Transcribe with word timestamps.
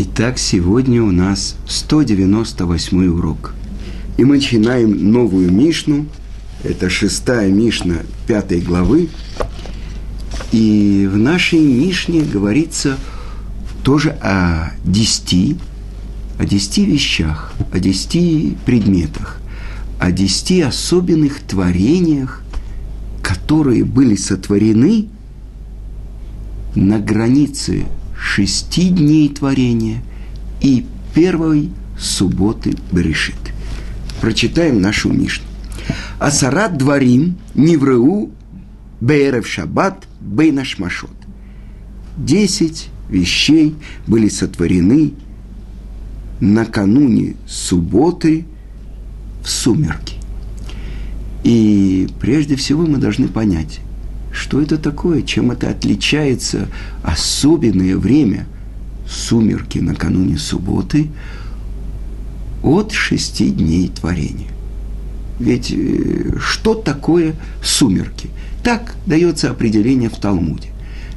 Итак, 0.00 0.38
сегодня 0.38 1.02
у 1.02 1.10
нас 1.10 1.56
198 1.66 3.08
урок. 3.08 3.52
И 4.16 4.24
мы 4.24 4.36
начинаем 4.36 5.10
новую 5.10 5.50
Мишну. 5.50 6.06
Это 6.62 6.88
шестая 6.88 7.50
Мишна 7.50 7.96
пятой 8.28 8.60
главы. 8.60 9.08
И 10.52 11.08
в 11.12 11.16
нашей 11.16 11.58
Мишне 11.58 12.20
говорится 12.20 12.96
тоже 13.82 14.10
о 14.22 14.70
десяти, 14.84 15.56
о 16.38 16.44
десяти 16.44 16.84
вещах, 16.84 17.52
о 17.72 17.80
десяти 17.80 18.56
предметах, 18.64 19.40
о 19.98 20.12
десяти 20.12 20.60
особенных 20.60 21.40
творениях, 21.40 22.44
которые 23.20 23.82
были 23.82 24.14
сотворены 24.14 25.08
на 26.76 27.00
границе 27.00 27.86
шести 28.18 28.90
дней 28.90 29.28
творения 29.28 30.02
и 30.60 30.84
первой 31.14 31.70
субботы 31.98 32.74
Берешит. 32.92 33.36
Прочитаем 34.20 34.80
нашу 34.80 35.12
Мишну. 35.12 35.46
Асарат 36.18 36.76
дворим 36.76 37.38
невреу 37.54 38.30
беерев 39.00 39.46
шаббат 39.46 40.06
бейнаш 40.20 40.78
машот. 40.78 41.14
Десять 42.16 42.88
вещей 43.08 43.76
были 44.06 44.28
сотворены 44.28 45.12
накануне 46.40 47.36
субботы 47.46 48.44
в 49.42 49.48
сумерки. 49.48 50.16
И 51.44 52.08
прежде 52.20 52.56
всего 52.56 52.84
мы 52.84 52.98
должны 52.98 53.28
понять, 53.28 53.80
что 54.48 54.62
это 54.62 54.78
такое? 54.78 55.20
Чем 55.20 55.50
это 55.50 55.68
отличается 55.68 56.68
особенное 57.02 57.98
время 57.98 58.46
сумерки 59.06 59.78
накануне 59.78 60.38
субботы 60.38 61.10
от 62.62 62.92
шести 62.92 63.50
дней 63.50 63.88
творения? 63.88 64.48
Ведь 65.38 65.70
э, 65.70 66.38
что 66.40 66.72
такое 66.72 67.34
сумерки? 67.62 68.30
Так 68.64 68.94
дается 69.04 69.50
определение 69.50 70.08
в 70.08 70.16
Талмуде. 70.16 70.70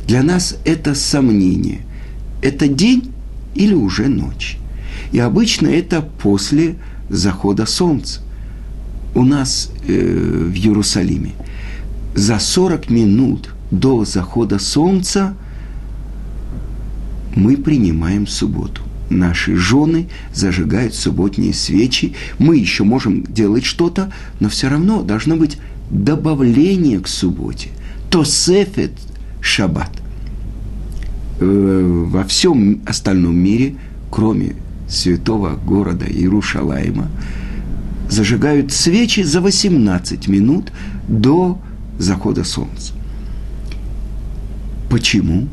Для 0.05 0.23
нас 0.23 0.57
это 0.65 0.93
сомнение. 0.93 1.85
Это 2.41 2.67
день 2.67 3.13
или 3.55 3.73
уже 3.73 4.09
ночь? 4.09 4.57
И 5.13 5.19
обычно 5.19 5.67
это 5.67 6.01
после 6.01 6.75
захода 7.07 7.65
солнца. 7.65 8.19
У 9.15 9.23
нас 9.23 9.71
э, 9.87 10.49
в 10.51 10.53
Иерусалиме– 10.53 11.31
за 12.15 12.39
40 12.39 12.89
минут 12.89 13.49
до 13.71 14.03
захода 14.05 14.59
солнца 14.59 15.35
мы 17.35 17.55
принимаем 17.57 18.27
субботу. 18.27 18.81
Наши 19.09 19.55
жены 19.55 20.07
зажигают 20.33 20.95
субботние 20.95 21.53
свечи. 21.53 22.13
Мы 22.39 22.57
еще 22.57 22.83
можем 22.83 23.23
делать 23.23 23.65
что-то, 23.65 24.11
но 24.39 24.49
все 24.49 24.69
равно 24.69 25.03
должно 25.03 25.35
быть 25.35 25.57
добавление 25.89 26.99
к 26.99 27.07
субботе. 27.07 27.69
То 28.09 28.23
сефет 28.23 28.93
шаббат. 29.41 29.91
Э, 31.39 32.05
во 32.09 32.23
всем 32.23 32.81
остальном 32.85 33.35
мире, 33.37 33.75
кроме 34.09 34.55
святого 34.87 35.55
города 35.55 36.05
Иерушалайма, 36.05 37.09
зажигают 38.09 38.71
свечи 38.71 39.21
за 39.21 39.41
18 39.41 40.27
минут 40.27 40.71
до 41.07 41.59
захода 42.01 42.43
солнца. 42.43 42.93
Почему? 44.89 45.47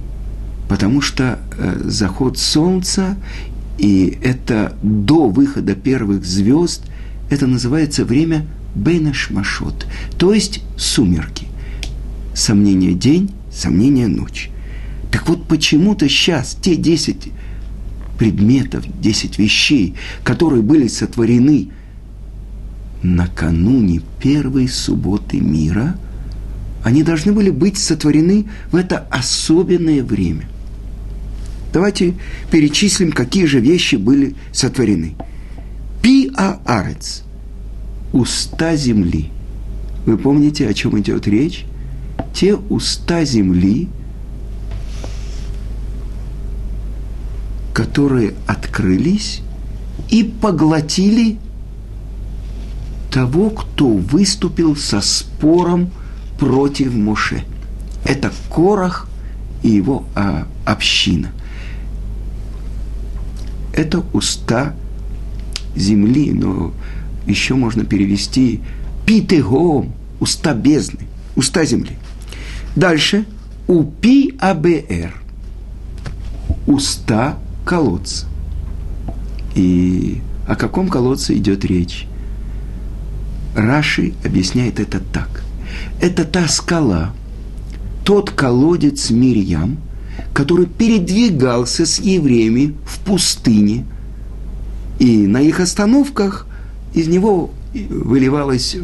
Потому 0.69 1.01
что 1.01 1.39
э, 1.57 1.81
заход 1.85 2.39
солнца 2.39 3.17
и 3.79 4.19
это 4.23 4.77
до 4.83 5.29
выхода 5.29 5.75
первых 5.75 6.25
звезд, 6.25 6.83
это 7.31 7.47
называется 7.47 8.05
время 8.05 8.47
Бейнашмашот, 8.75 9.87
то 10.19 10.35
есть 10.35 10.63
сумерки. 10.77 11.47
Сомнение 12.35 12.95
день, 12.95 13.31
сомнение 13.53 14.09
ночь. 14.09 14.51
Так 15.11 15.29
вот, 15.29 15.47
почему-то 15.47 16.09
сейчас 16.09 16.57
те 16.61 16.77
10 16.77 17.29
предметов, 18.19 18.85
10 19.01 19.39
вещей, 19.39 19.95
которые 20.25 20.63
были 20.63 20.89
сотворены 20.89 21.69
накануне 23.03 24.03
первой 24.21 24.69
субботы 24.69 25.41
мира– 25.41 25.97
они 26.85 27.03
должны 27.03 27.33
были 27.33 27.51
быть 27.51 27.79
сотворены 27.79 28.47
в 28.71 28.77
это 28.77 28.99
особенное 29.11 30.03
время. 30.03 30.49
Давайте 31.73 32.15
перечислим, 32.51 33.13
какие 33.13 33.45
же 33.45 33.61
вещи 33.61 33.97
были 33.97 34.35
сотворены. 34.53 35.17
Пи-а-арец– 36.03 37.25
уста 38.13 38.77
земли. 38.77 39.31
Вы 40.07 40.17
помните, 40.17 40.67
о 40.67 40.75
чем 40.75 40.99
идет 40.99 41.27
речь? 41.27 41.65
Те 42.33 42.55
уста 42.55 43.25
земли, 43.25 43.89
которые 47.75 48.35
открылись 48.47 49.43
и 50.09 50.25
поглотили 50.25 51.39
того, 53.11 53.51
кто 53.51 53.89
выступил 53.89 54.77
со 54.77 55.01
спором 55.01 55.91
против 56.39 56.95
Моше. 56.95 57.45
Это 58.05 58.33
Корах 58.49 59.09
и 59.63 59.71
его 59.71 60.05
а, 60.15 60.47
община. 60.65 61.33
Это 63.75 64.03
уста 64.13 64.75
земли, 65.77 66.33
но 66.33 66.73
еще 67.27 67.55
можно 67.55 67.85
перевести 67.85 68.61
питегом, 69.05 69.93
уста 70.21 70.55
бездны, 70.55 71.07
уста 71.37 71.65
земли. 71.65 71.99
Дальше 72.75 73.25
упи 73.67 74.35
абр, 74.41 75.13
уста 76.67 77.39
колодца. 77.65 78.27
И 79.55 80.21
о 80.47 80.55
каком 80.55 80.89
колодце 80.89 81.37
идет 81.37 81.65
речь? 81.65 82.07
Раши 83.55 84.15
объясняет 84.25 84.79
это 84.79 85.01
так 85.01 85.48
это 86.01 86.25
та 86.25 86.49
скала, 86.49 87.15
тот 88.05 88.31
колодец 88.31 89.11
Мирьям, 89.11 89.79
который 90.33 90.67
передвигался 90.67 91.87
с 91.87 91.99
евреями 91.99 92.75
в 92.85 93.01
пустыне, 93.01 93.85
и 94.99 95.27
на 95.27 95.41
их 95.41 95.61
остановках 95.61 96.47
из 96.95 97.09
него 97.09 97.51
выливалось 97.73 98.77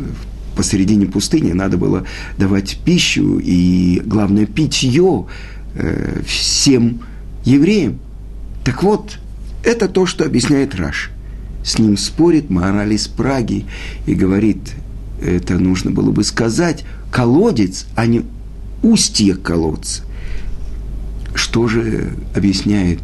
посередине 0.56 1.06
пустыни, 1.06 1.52
надо 1.52 1.76
было 1.76 2.06
давать 2.38 2.78
пищу 2.84 3.38
и, 3.42 4.00
главное, 4.04 4.46
питье 4.46 5.26
э, 5.74 6.22
всем 6.26 7.00
евреям. 7.44 7.98
Так 8.64 8.82
вот, 8.82 9.18
это 9.64 9.88
то, 9.88 10.06
что 10.06 10.24
объясняет 10.24 10.74
Раш. 10.74 11.10
С 11.64 11.78
ним 11.78 11.96
спорит 11.96 12.50
Мораль 12.50 12.92
из 12.92 13.08
Праги 13.08 13.64
и 14.06 14.14
говорит, 14.14 14.74
это 15.22 15.58
нужно 15.58 15.90
было 15.90 16.10
бы 16.10 16.24
сказать, 16.24 16.84
колодец, 17.10 17.86
а 17.94 18.06
не 18.06 18.24
устье 18.82 19.34
колодца. 19.34 20.02
Что 21.34 21.68
же 21.68 22.14
объясняет 22.34 23.00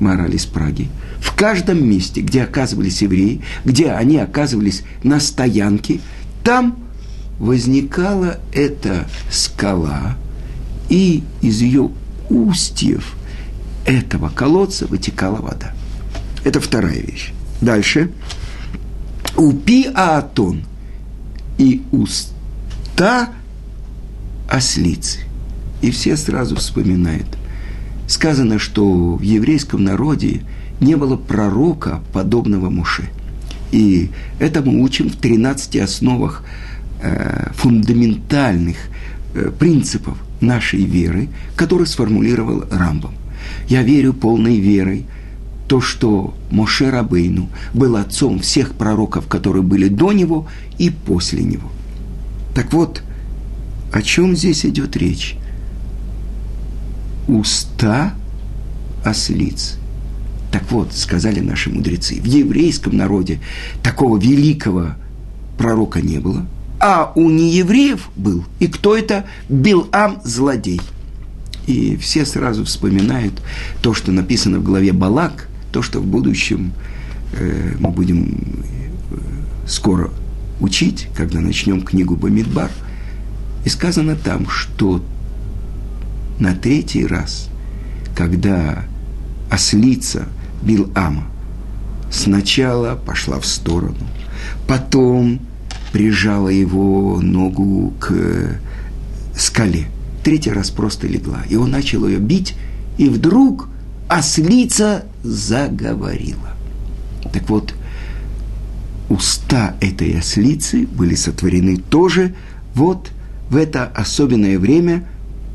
мораль 0.00 0.34
из 0.34 0.46
Праги? 0.46 0.88
В 1.20 1.34
каждом 1.34 1.86
месте, 1.88 2.20
где 2.20 2.42
оказывались 2.42 3.02
евреи, 3.02 3.42
где 3.64 3.90
они 3.90 4.18
оказывались 4.18 4.82
на 5.02 5.20
стоянке, 5.20 6.00
там 6.42 6.78
возникала 7.38 8.38
эта 8.52 9.08
скала, 9.30 10.16
и 10.88 11.24
из 11.40 11.60
ее 11.60 11.90
устьев 12.30 13.16
этого 13.84 14.28
колодца 14.28 14.86
вытекала 14.86 15.36
вода. 15.36 15.72
Это 16.44 16.60
вторая 16.60 17.00
вещь. 17.00 17.32
Дальше. 17.60 18.10
Упи 19.36 19.90
Аатон 19.94 20.64
и 21.58 21.82
уста 21.92 23.30
ослицы. 24.48 25.20
И 25.82 25.90
все 25.90 26.16
сразу 26.16 26.56
вспоминают. 26.56 27.26
Сказано, 28.06 28.58
что 28.58 29.16
в 29.16 29.22
еврейском 29.22 29.84
народе 29.84 30.42
не 30.80 30.96
было 30.96 31.16
пророка, 31.16 32.00
подобного 32.12 32.70
Муше. 32.70 33.10
И 33.72 34.10
это 34.38 34.62
мы 34.62 34.82
учим 34.82 35.10
в 35.10 35.16
13 35.16 35.76
основах 35.76 36.44
э, 37.02 37.50
фундаментальных 37.54 38.76
э, 39.34 39.50
принципов 39.58 40.16
нашей 40.40 40.84
веры, 40.84 41.28
которые 41.56 41.86
сформулировал 41.86 42.64
Рамбом. 42.70 43.14
Я 43.68 43.82
верю 43.82 44.12
полной 44.12 44.58
верой, 44.58 45.06
то, 45.74 45.80
что 45.80 46.34
Моше 46.52 46.88
Рабейну 46.88 47.48
был 47.72 47.96
отцом 47.96 48.38
всех 48.38 48.74
пророков, 48.74 49.26
которые 49.26 49.64
были 49.64 49.88
до 49.88 50.12
него 50.12 50.46
и 50.78 50.88
после 50.88 51.42
него. 51.42 51.68
Так 52.54 52.72
вот, 52.72 53.02
о 53.92 54.00
чем 54.00 54.36
здесь 54.36 54.64
идет 54.64 54.96
речь? 54.96 55.34
Уста 57.26 58.14
ослиц. 59.04 59.78
Так 60.52 60.70
вот, 60.70 60.92
сказали 60.92 61.40
наши 61.40 61.70
мудрецы, 61.70 62.20
в 62.20 62.24
еврейском 62.24 62.96
народе 62.96 63.40
такого 63.82 64.16
великого 64.16 64.90
пророка 65.58 66.00
не 66.00 66.20
было, 66.20 66.46
а 66.78 67.10
у 67.16 67.28
неевреев 67.28 68.10
был. 68.14 68.44
И 68.60 68.68
кто 68.68 68.96
это? 68.96 69.24
Билам 69.48 70.20
злодей. 70.22 70.80
И 71.66 71.96
все 71.96 72.24
сразу 72.24 72.64
вспоминают 72.64 73.42
то, 73.82 73.92
что 73.92 74.12
написано 74.12 74.60
в 74.60 74.62
главе 74.62 74.92
Балак, 74.92 75.48
то, 75.74 75.82
что 75.82 75.98
в 75.98 76.06
будущем 76.06 76.72
э, 77.32 77.74
мы 77.80 77.90
будем 77.90 78.62
э, 79.10 79.16
скоро 79.66 80.08
учить, 80.60 81.08
когда 81.16 81.40
начнем 81.40 81.82
книгу 81.82 82.14
Бамидбар. 82.14 82.70
И 83.64 83.68
сказано 83.68 84.14
там, 84.14 84.48
что 84.48 85.04
на 86.38 86.54
третий 86.54 87.04
раз, 87.04 87.48
когда 88.16 88.84
ослица 89.50 90.28
Билама 90.62 91.26
сначала 92.08 92.94
пошла 92.94 93.40
в 93.40 93.46
сторону, 93.46 94.06
потом 94.68 95.40
прижала 95.92 96.50
его 96.50 97.20
ногу 97.20 97.94
к 97.98 98.60
скале, 99.36 99.86
третий 100.22 100.52
раз 100.52 100.70
просто 100.70 101.08
легла, 101.08 101.42
и 101.48 101.56
он 101.56 101.72
начал 101.72 102.06
ее 102.06 102.18
бить, 102.18 102.54
и 102.96 103.08
вдруг 103.08 103.68
ослица 104.14 105.06
заговорила. 105.24 106.54
Так 107.32 107.50
вот, 107.50 107.74
уста 109.08 109.74
этой 109.80 110.18
ослицы 110.18 110.86
были 110.86 111.16
сотворены 111.16 111.78
тоже 111.78 112.34
вот 112.74 113.10
в 113.50 113.56
это 113.56 113.86
особенное 113.86 114.58
время 114.58 115.04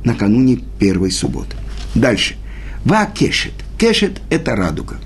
накануне 0.04 0.60
первой 0.78 1.12
субботы. 1.12 1.56
Дальше. 1.96 2.36
Ва 2.84 3.06
кешет. 3.06 3.54
Кешет– 3.78 4.22
это 4.30 4.56
радуга. 4.58 4.98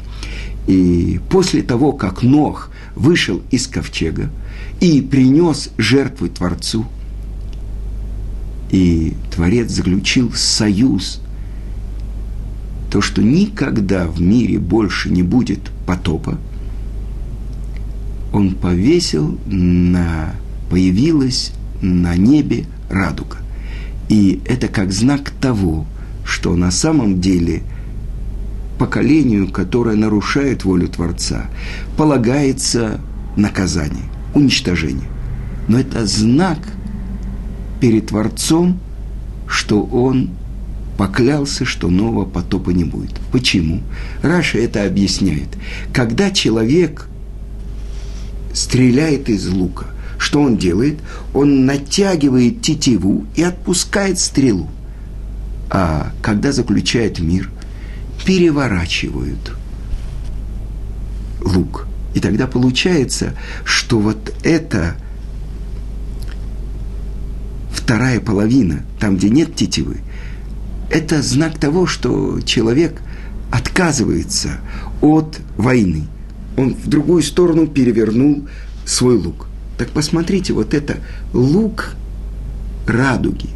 И 0.66 1.20
после 1.30 1.62
того, 1.62 1.92
как 1.92 2.24
Нох 2.24 2.72
вышел 2.96 3.44
из 3.52 3.68
ковчега 3.68 4.32
и 4.80 5.00
принес 5.02 5.70
жертву 5.78 6.28
Творцу, 6.28 6.88
и 8.72 9.14
Творец 9.32 9.70
заключил 9.70 10.34
союз, 10.34 11.22
то, 12.94 13.02
что 13.02 13.22
никогда 13.22 14.08
в 14.08 14.22
мире 14.22 14.58
больше 14.58 15.10
не 15.10 15.24
будет 15.24 15.72
потопа– 15.86 16.40
он 18.34 18.56
повесил 18.56 19.38
на, 19.46 20.34
появилась 20.70 21.54
на 21.82 22.16
небе 22.16 22.66
радуга. 22.90 23.38
И 24.10 24.42
это 24.46 24.68
как 24.68 24.92
знак 24.92 25.30
того, 25.30 25.86
что 26.26 26.56
на 26.56 26.72
самом 26.72 27.22
деле 27.22 27.62
поколению, 28.80 29.50
которое 29.50 29.96
нарушает 29.96 30.66
волю 30.66 30.88
Творца, 30.88 31.46
полагается 31.96 33.00
наказание, 33.38 34.06
уничтожение. 34.34 35.08
Но 35.68 35.80
это 35.80 36.06
знак 36.08 36.58
перед 37.80 38.08
Творцом, 38.08 38.80
что 39.48 39.84
он 39.84 40.32
поклялся, 41.04 41.66
что 41.66 41.90
нового 41.90 42.24
потопа 42.24 42.70
не 42.70 42.86
будет. 42.86 43.12
Почему? 43.34 43.82
Раша 44.22 44.58
это 44.58 44.86
объясняет. 44.86 45.50
Когда 45.92 46.32
человек 46.32 47.10
стреляет 48.54 49.28
из 49.28 49.50
лука. 49.50 49.88
Что 50.18 50.42
он 50.42 50.56
делает? 50.56 51.00
Он 51.34 51.66
натягивает 51.66 52.62
тетиву 52.62 53.26
и 53.36 53.44
отпускает 53.44 54.18
стрелу. 54.18 54.70
А 55.70 56.14
когда 56.22 56.54
заключает 56.54 57.20
мир, 57.20 57.52
переворачивают 58.26 59.58
лук. 61.42 61.86
И 62.14 62.22
тогда 62.22 62.48
получается, 62.48 63.34
что 63.66 64.00
вот 64.00 64.34
это 64.44 64.96
вторая 67.74 68.22
половина, 68.22 68.86
там, 69.02 69.18
где 69.18 69.30
нет 69.30 69.54
тетивы, 69.54 69.98
это 70.90 71.22
знак 71.22 71.58
того, 71.58 71.86
что 71.88 72.40
человек 72.42 73.02
отказывается 73.52 74.60
от 75.02 75.40
войны 75.58 76.08
он 76.58 76.76
в 76.76 76.88
другую 76.88 77.24
сторону 77.24 77.68
перевернул 77.68 78.48
свой 78.86 79.18
лук. 79.18 79.48
Так 79.78 79.90
посмотрите, 79.90 80.54
вот 80.54 80.74
это 80.74 80.98
лук 81.34 81.96
радуги, 82.88 83.50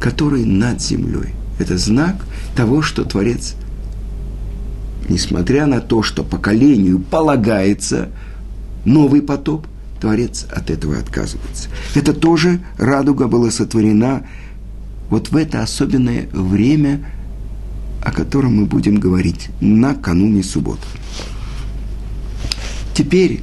который 0.00 0.44
над 0.44 0.80
землей. 0.82 1.34
Это 1.58 1.78
знак 1.78 2.16
того, 2.56 2.82
что 2.82 3.04
Творец, 3.04 3.54
несмотря 5.08 5.66
на 5.66 5.80
то, 5.80 6.02
что 6.02 6.24
поколению 6.24 6.98
полагается 6.98 8.08
новый 8.84 9.22
потоп, 9.22 9.66
Творец 10.00 10.46
от 10.50 10.68
этого 10.70 10.98
отказывается. 10.98 11.68
Это 11.94 12.12
тоже 12.12 12.60
радуга 12.76 13.28
была 13.28 13.50
сотворена 13.50 14.26
вот 15.12 15.28
в 15.28 15.36
это 15.36 15.62
особенное 15.62 16.26
время, 16.32 17.04
о 18.00 18.10
котором 18.12 18.56
мы 18.56 18.64
будем 18.64 18.94
говорить 18.94 19.50
накануне 19.60 20.42
субботы. 20.42 20.86
Теперь, 22.94 23.42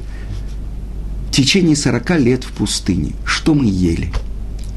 в 1.27 1.31
течение 1.31 1.75
40 1.75 2.09
лет 2.21 2.43
в 2.43 2.53
пустыне, 2.53 3.11
что 3.23 3.53
мы 3.53 3.67
ели? 3.67 4.11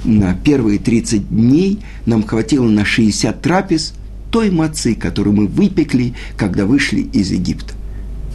На 0.05 0.35
первые 0.35 0.79
30 0.79 1.31
дней 1.31 1.79
нам 2.05 2.25
хватило 2.25 2.69
на 2.69 2.85
60 2.85 3.41
трапез 3.41 3.95
той 4.31 4.51
мацы, 4.51 4.95
которую 4.95 5.35
мы 5.35 5.47
выпекли, 5.47 6.13
когда 6.37 6.67
вышли 6.67 7.01
из 7.01 7.31
Египта. 7.31 7.73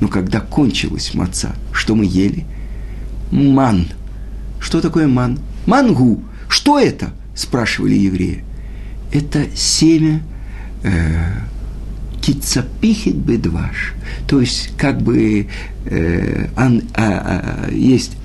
Но 0.02 0.08
когда 0.08 0.40
кончилась 0.40 1.14
маца, 1.14 1.54
что 1.72 1.94
мы 1.94 2.06
ели? 2.06 2.44
Ман. 3.30 3.86
Что 4.60 4.82
такое 4.82 5.08
ман? 5.08 5.38
Мангу. 5.68 6.24
Что 6.50 6.80
это? 6.80 7.14
Спрашивали 7.38 7.94
евреи. 7.94 8.44
Это 9.14 9.46
семя 9.56 10.22
э, 10.84 11.44
бедваш. 13.06 13.94
То 14.28 14.42
есть, 14.42 14.72
как 14.78 15.02
бы 15.02 15.48
э, 15.86 16.48
ан, 16.56 16.82
а, 16.94 17.68
а, 17.68 17.72
есть 17.72 18.18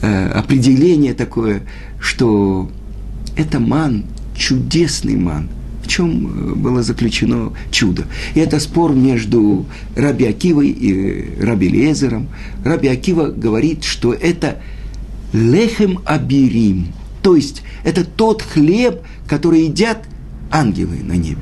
э, 0.00 0.28
определение 0.28 1.14
такое, 1.14 1.62
что 2.00 2.70
это 3.36 3.60
ман, 3.60 4.04
чудесный 4.36 5.16
ман. 5.16 5.48
В 5.82 5.88
чем 5.88 6.26
э, 6.26 6.54
было 6.54 6.82
заключено 6.82 7.52
чудо? 7.70 8.06
И 8.34 8.40
это 8.40 8.60
спор 8.60 8.94
между 8.94 9.66
Раби 9.96 10.26
Акивой 10.26 10.68
и 10.68 11.42
Раби 11.42 11.68
Лезером. 11.68 12.28
Раби 12.64 12.88
Акива 12.88 13.26
говорит, 13.26 13.84
что 13.84 14.14
это 14.14 14.62
лехем 15.32 15.98
абирим, 16.06 16.88
то 17.24 17.36
есть 17.36 17.62
это 17.84 18.04
тот 18.04 18.42
хлеб, 18.42 19.00
который 19.26 19.62
едят 19.64 20.04
ангелы 20.50 20.98
на 21.02 21.14
небе. 21.14 21.40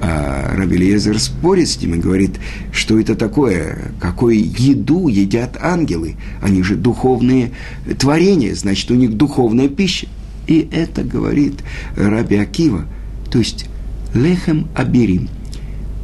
А 0.00 0.56
Рабелиезер 0.56 1.20
спорит 1.20 1.68
с 1.68 1.78
ним 1.78 1.96
и 1.96 1.98
говорит, 1.98 2.40
что 2.72 2.98
это 2.98 3.14
такое, 3.14 3.92
какую 4.00 4.36
еду 4.38 5.08
едят 5.08 5.58
ангелы. 5.60 6.16
Они 6.40 6.62
же 6.62 6.76
духовные 6.76 7.52
творения, 7.98 8.54
значит, 8.54 8.90
у 8.90 8.94
них 8.94 9.14
духовная 9.14 9.68
пища. 9.68 10.06
И 10.46 10.66
это 10.72 11.04
говорит 11.04 11.62
Раби 11.96 12.36
Акива, 12.36 12.86
то 13.30 13.38
есть 13.38 13.66
лехем 14.14 14.68
аберим, 14.74 15.28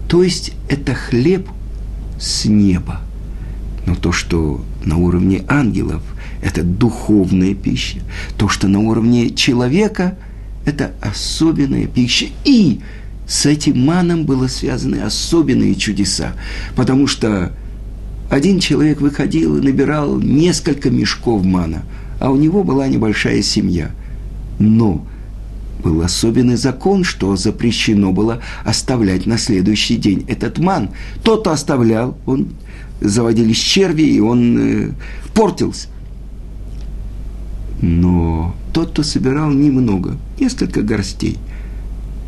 то 0.09 0.23
есть 0.23 0.53
это 0.69 0.95
хлеб 0.95 1.49
с 2.19 2.45
неба. 2.45 3.01
Но 3.87 3.95
то, 3.95 4.13
что 4.13 4.65
на 4.85 4.97
уровне 4.97 5.45
ангелов, 5.49 6.03
это 6.43 6.63
духовная 6.63 7.55
пища. 7.55 7.99
То, 8.37 8.49
что 8.49 8.69
на 8.69 8.81
уровне 8.81 9.31
человека, 9.31 10.17
это 10.65 10.93
особенная 11.01 11.87
пища. 11.87 12.27
И 12.45 12.81
с 13.27 13.47
этим 13.47 13.85
маном 13.85 14.25
было 14.25 14.49
связаны 14.49 14.97
особенные 14.97 15.75
чудеса, 15.75 16.33
потому 16.75 17.07
что 17.07 17.53
один 18.31 18.61
человек 18.61 19.01
выходил 19.01 19.59
и 19.59 19.61
набирал 19.61 20.19
несколько 20.19 20.91
мешков 20.91 21.45
мана, 21.45 21.83
а 22.21 22.31
у 22.31 22.37
него 22.37 22.65
была 22.65 22.87
небольшая 22.87 23.43
семья. 23.43 23.91
Но 24.59 25.07
был 25.83 26.03
особенный 26.03 26.57
закон, 26.57 27.05
что 27.05 27.37
запрещено 27.37 28.13
было 28.13 28.41
оставлять 28.65 29.27
на 29.27 29.39
следующий 29.39 29.97
день 29.97 30.25
этот 30.29 30.59
ман. 30.59 30.91
Тот, 31.23 31.47
оставлял, 31.47 32.17
он 32.27 32.49
заводились 33.01 33.59
черви, 33.59 34.03
и 34.03 34.21
он 34.21 34.59
э, 34.59 34.93
портился. 35.35 35.89
Но 37.83 38.55
тот, 38.73 38.91
кто 38.91 39.03
собирал 39.03 39.51
немного, 39.51 40.17
несколько 40.39 40.83
горстей– 40.83 41.39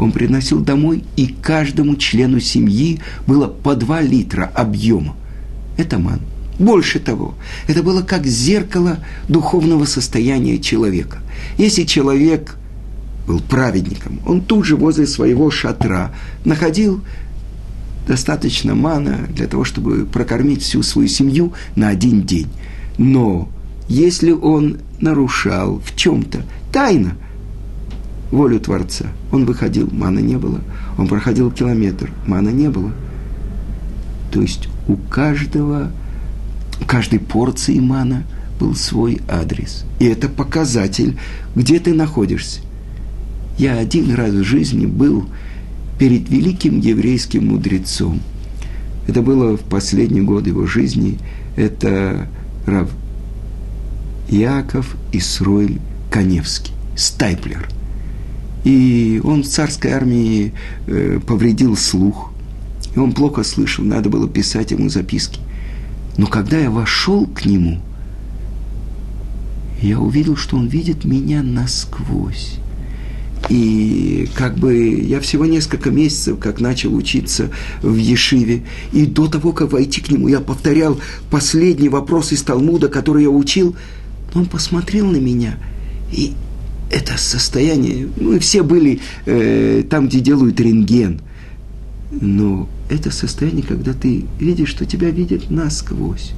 он 0.02 0.11
приносил 0.12 0.61
домой, 0.61 1.05
и 1.17 1.29
каждому 1.29 1.97
члену 1.97 2.41
семьи 2.41 3.00
было 3.26 3.47
по 3.47 3.75
два 3.75 4.00
литра 4.00 4.50
объема. 4.55 5.14
Это 5.76 5.99
ман. 5.99 6.21
Больше 6.59 6.99
того, 6.99 7.35
это 7.67 7.83
было 7.83 8.02
как 8.02 8.26
зеркало 8.26 8.99
духовного 9.29 9.85
состояния 9.85 10.59
человека. 10.59 11.19
Если 11.57 11.85
человек 11.85 12.57
был 13.26 13.41
праведником, 13.41 14.21
он 14.26 14.41
тут 14.41 14.67
же 14.67 14.76
возле 14.76 15.07
своего 15.07 15.50
шатра 15.50 16.12
находил 16.45 17.02
достаточно 18.12 18.75
мана 18.75 19.21
для 19.35 19.47
того, 19.47 19.64
чтобы 19.64 20.04
прокормить 20.04 20.61
всю 20.61 20.83
свою 20.83 21.09
семью 21.09 21.54
на 21.76 21.88
один 21.88 22.21
день. 22.26 22.49
Но 22.99 23.49
если 23.88 24.33
он 24.33 24.81
нарушал 25.00 25.81
в 25.83 25.97
чем-то 25.97 26.42
тайно 26.71 27.16
волю 28.31 28.61
Творца, 28.61 29.07
он 29.33 29.47
выходил, 29.47 29.88
мана 29.90 30.19
не 30.19 30.37
было. 30.37 30.61
Он 30.99 31.09
проходил 31.09 31.50
километр, 31.50 32.11
мана 32.26 32.50
не 32.50 32.69
было. 32.69 32.92
То 34.31 34.42
есть 34.42 34.69
у 34.88 34.97
каждого, 34.97 35.90
у 36.83 36.85
каждой 36.85 37.19
порции 37.19 37.78
мана 37.78 38.25
был 38.61 38.75
свой 38.75 39.23
адрес. 39.26 39.87
И 40.00 40.04
это 40.04 40.28
показатель, 40.28 41.16
где 41.54 41.81
ты 41.81 41.95
находишься. 41.95 42.61
Я 43.57 43.78
один 43.78 44.14
раз 44.14 44.33
в 44.33 44.45
жизни 44.45 44.85
был 44.85 45.25
перед 46.02 46.28
великим 46.30 46.80
еврейским 46.80 47.47
мудрецом. 47.47 48.21
Это 49.06 49.23
было 49.23 49.56
в 49.56 49.61
последний 49.61 50.21
год 50.21 50.49
его 50.49 50.66
жизни. 50.66 51.21
Это 51.54 52.26
Рав 52.66 52.90
Яков 54.28 54.97
Исроиль 55.12 55.78
Коневский, 56.11 56.75
Стайплер. 56.97 57.68
И 58.64 59.21
он 59.23 59.44
в 59.44 59.47
царской 59.47 59.92
армии 59.92 60.52
э, 60.88 61.21
повредил 61.25 61.76
слух, 61.76 62.32
и 62.97 62.99
он 62.99 63.12
плохо 63.12 63.44
слышал, 63.44 63.85
надо 63.85 64.11
было 64.11 64.28
писать 64.28 64.73
ему 64.73 64.88
записки. 64.88 65.38
Но 66.18 66.26
когда 66.26 66.59
я 66.59 66.71
вошел 66.73 67.28
к 67.28 67.44
нему, 67.44 67.80
я 69.80 70.00
увидел, 70.00 70.35
что 70.35 70.56
он 70.56 70.66
видит 70.66 71.04
меня 71.04 71.44
насквозь. 71.44 72.59
И 73.49 74.28
как 74.34 74.56
бы 74.56 75.00
я 75.00 75.20
всего 75.20 75.46
несколько 75.46 75.90
месяцев, 75.90 76.38
как 76.38 76.61
начал 76.61 76.94
учиться 76.94 77.50
в 77.82 77.96
Ешиве, 77.96 78.62
и 78.92 79.04
до 79.04 79.26
того, 79.26 79.52
как 79.52 79.72
войти 79.72 80.00
к 80.00 80.11
нему, 80.11 80.28
я 80.28 80.40
повторял 80.40 80.99
последний 81.30 81.88
вопрос 81.88 82.32
из 82.32 82.42
Талмуда, 82.42 82.88
который 82.88 83.25
я 83.25 83.30
учил, 83.30 83.75
он 84.34 84.46
посмотрел 84.46 85.06
на 85.11 85.16
меня, 85.16 85.58
и 86.12 86.32
это 86.90 87.18
состояние, 87.18 88.08
мы 88.18 88.38
все 88.38 88.62
были 88.62 89.00
э, 89.26 89.82
там, 89.88 90.08
где 90.08 90.20
делают 90.20 90.61
рентген, 90.61 91.20
но 92.11 92.68
это 92.90 93.11
состояние, 93.11 93.64
когда 93.64 93.94
ты 93.94 94.25
видишь, 94.38 94.68
что 94.68 94.84
тебя 94.84 95.11
видят 95.11 95.50
насквозь. 95.50 96.32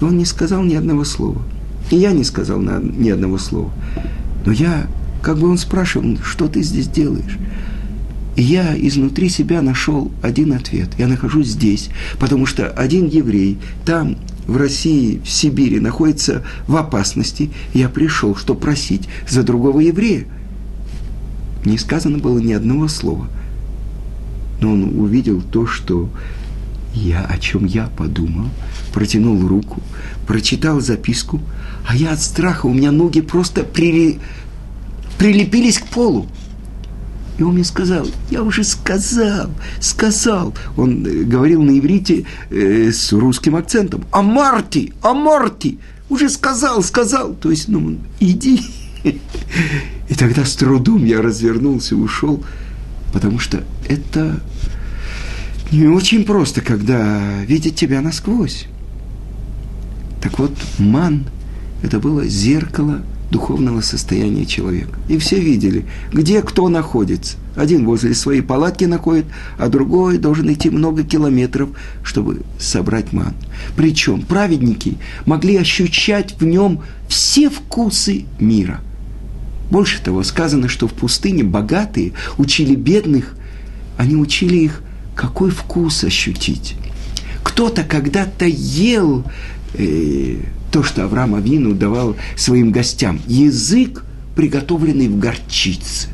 И 0.00 0.04
он 0.04 0.18
не 0.18 0.26
сказал 0.26 0.62
ни 0.62 0.74
одного 0.74 1.04
слова. 1.04 1.42
И 1.90 1.96
я 1.96 2.12
не 2.12 2.24
сказал 2.24 2.60
ни 2.60 3.08
одного 3.08 3.38
слова. 3.38 3.72
Но 4.44 4.52
я 4.52 4.86
как 5.22 5.38
бы 5.38 5.48
он 5.48 5.58
спрашивал, 5.58 6.18
что 6.22 6.48
ты 6.48 6.62
здесь 6.62 6.88
делаешь? 6.88 7.38
Я 8.36 8.76
изнутри 8.78 9.28
себя 9.28 9.62
нашел 9.62 10.12
один 10.22 10.52
ответ. 10.52 10.90
Я 10.96 11.08
нахожусь 11.08 11.48
здесь, 11.48 11.90
потому 12.20 12.46
что 12.46 12.70
один 12.70 13.08
еврей 13.08 13.58
там, 13.84 14.16
в 14.46 14.56
России, 14.56 15.20
в 15.24 15.28
Сибири, 15.28 15.80
находится 15.80 16.44
в 16.68 16.76
опасности. 16.76 17.50
Я 17.74 17.88
пришел, 17.88 18.36
чтобы 18.36 18.60
просить 18.60 19.08
за 19.28 19.42
другого 19.42 19.80
еврея. 19.80 20.26
Не 21.64 21.78
сказано 21.78 22.18
было 22.18 22.38
ни 22.38 22.52
одного 22.52 22.86
слова. 22.86 23.28
Но 24.60 24.72
он 24.72 25.00
увидел 25.00 25.42
то, 25.42 25.66
что 25.66 26.08
я, 26.94 27.24
о 27.24 27.38
чем 27.38 27.64
я 27.64 27.88
подумал, 27.96 28.48
протянул 28.92 29.46
руку, 29.46 29.82
прочитал 30.26 30.80
записку, 30.80 31.40
а 31.86 31.96
я 31.96 32.12
от 32.12 32.20
страха, 32.20 32.66
у 32.66 32.72
меня 32.72 32.92
ноги 32.92 33.20
просто 33.20 33.62
при, 33.62 34.18
прилепились 35.18 35.78
к 35.78 35.86
полу. 35.86 36.26
И 37.36 37.42
он 37.42 37.54
мне 37.54 37.64
сказал, 37.64 38.06
я 38.30 38.42
уже 38.42 38.64
сказал, 38.64 39.50
сказал. 39.80 40.54
Он 40.76 41.06
э, 41.06 41.22
говорил 41.22 41.62
на 41.62 41.78
иврите 41.78 42.24
э, 42.50 42.90
с 42.90 43.12
русским 43.12 43.54
акцентом. 43.54 44.04
А 44.10 44.22
Марти, 44.22 44.92
а 45.02 45.14
Марти, 45.14 45.78
уже 46.08 46.30
сказал, 46.30 46.82
сказал. 46.82 47.34
То 47.34 47.50
есть, 47.50 47.68
ну, 47.68 47.98
иди. 48.18 48.60
И 49.04 50.14
тогда 50.18 50.44
с 50.44 50.56
трудом 50.56 51.04
я 51.04 51.22
развернулся 51.22 51.94
ушел, 51.94 52.42
потому 53.12 53.38
что 53.38 53.62
это 53.88 54.40
не 55.70 55.86
очень 55.86 56.24
просто, 56.24 56.60
когда 56.60 57.44
видит 57.44 57.76
тебя 57.76 58.00
насквозь. 58.00 58.66
Так 60.20 60.40
вот, 60.40 60.52
ман– 60.78 61.26
это 61.84 62.00
было 62.00 62.26
зеркало– 62.26 63.02
духовного 63.30 63.80
состояния 63.80 64.46
человека. 64.46 64.98
И 65.08 65.18
все 65.18 65.38
видели, 65.38 65.84
где 66.12 66.42
кто 66.42 66.68
находится. 66.68 67.36
Один 67.56 67.84
возле 67.84 68.14
своей 68.14 68.40
палатки 68.40 68.84
находит, 68.84 69.26
а 69.58 69.68
другой 69.68 70.18
должен 70.18 70.52
идти 70.52 70.70
много 70.70 71.02
километров, 71.02 71.70
чтобы 72.02 72.42
собрать 72.58 73.12
ман. 73.12 73.34
Причем 73.76 74.22
праведники 74.22 74.96
могли 75.26 75.56
ощущать 75.56 76.36
в 76.40 76.44
нем 76.44 76.82
все 77.08 77.50
вкусы 77.50 78.24
мира. 78.38 78.80
Больше 79.70 80.02
того, 80.02 80.22
сказано, 80.22 80.68
что 80.68 80.88
в 80.88 80.94
пустыне 80.94 81.44
богатые 81.44 82.12
учили 82.38 82.74
бедных, 82.74 83.34
они 83.98 84.16
учили 84.16 84.56
их, 84.56 84.82
какой 85.14 85.50
вкус 85.50 86.04
ощутить. 86.04 86.76
Кто-то 87.42 87.82
когда-то 87.82 88.46
ел 88.46 89.24
э, 89.74 90.36
то, 90.70 90.82
что 90.82 91.04
Авраам 91.04 91.34
Авину 91.34 91.74
давал 91.74 92.16
своим 92.36 92.72
гостям. 92.72 93.20
Язык, 93.26 94.04
приготовленный 94.36 95.08
в 95.08 95.18
горчице. 95.18 96.08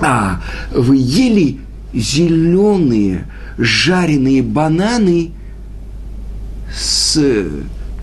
А 0.00 0.42
вы 0.72 0.96
ели 0.96 1.60
зеленые 1.94 3.26
жареные 3.56 4.42
бананы 4.42 5.30
с 6.74 7.18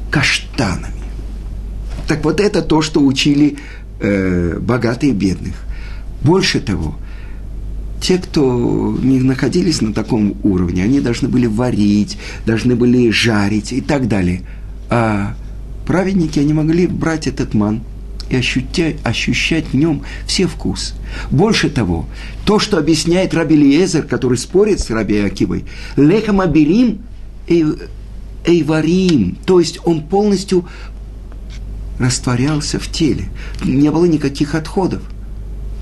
каштанами. 0.10 0.94
Так 2.08 2.24
вот 2.24 2.40
это 2.40 2.62
то, 2.62 2.82
что 2.82 3.02
учили 3.02 3.58
э, 4.00 4.58
богатые 4.60 5.14
бедных. 5.14 5.54
Больше 6.24 6.60
того, 6.60 6.96
те, 8.02 8.18
кто 8.18 8.98
не 9.02 9.20
находились 9.20 9.82
на 9.82 9.94
таком 9.94 10.36
уровне, 10.44 10.84
они 10.84 11.00
должны 11.00 11.30
были 11.30 11.46
варить, 11.46 12.18
должны 12.46 12.76
были 12.76 13.12
жарить 13.12 13.72
и 13.74 13.82
так 13.82 14.08
далее– 14.08 14.42
а 14.96 15.34
праведники, 15.88 16.38
они 16.38 16.54
могли 16.54 16.86
брать 16.86 17.26
этот 17.26 17.56
ман 17.56 17.82
и 18.30 18.36
ощутять, 18.36 18.98
ощущать 19.04 19.66
в 19.70 19.74
нем 19.74 20.04
все 20.28 20.46
вкусы. 20.46 20.94
Больше 21.32 21.72
того, 21.72 22.06
то, 22.46 22.60
что 22.60 22.78
объясняет 22.78 23.34
Раби 23.34 23.56
Лиезер, 23.56 24.04
который 24.04 24.38
спорит 24.38 24.80
с 24.80 24.92
Раби 24.92 25.18
Акивой, 25.18 25.66
лехам 25.98 26.42
аберим 26.42 27.00
эйварим, 28.46 29.36
то 29.48 29.60
есть 29.60 29.80
он 29.84 30.04
полностью 30.04 30.68
растворялся 31.98 32.80
в 32.80 32.88
теле, 32.88 33.30
не 33.66 33.90
было 33.90 34.06
никаких 34.06 34.54
отходов. 34.54 35.02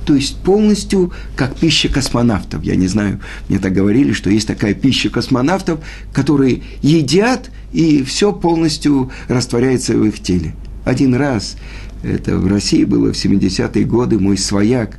То 0.06 0.16
есть 0.16 0.38
полностью 0.38 1.12
как 1.36 1.56
пища 1.56 1.88
космонавтов. 1.90 2.64
Я 2.64 2.76
не 2.76 2.88
знаю, 2.88 3.20
мне 3.50 3.60
так 3.60 3.74
говорили, 3.74 4.14
что 4.14 4.30
есть 4.30 4.48
такая 4.48 4.74
пища 4.74 5.10
космонавтов, 5.10 5.80
которые 6.14 6.64
едят, 6.82 7.52
и 7.72 8.04
все 8.04 8.34
полностью 8.34 9.12
растворяется 9.28 9.96
в 9.96 10.04
их 10.06 10.20
теле. 10.20 10.56
Один 10.84 11.14
раз, 11.14 11.56
это 12.04 12.38
в 12.38 12.48
России 12.48 12.84
было 12.84 13.14
в 13.14 13.16
70-е 13.16 13.86
годы, 13.86 14.20
мой 14.20 14.38
свояк 14.38 14.98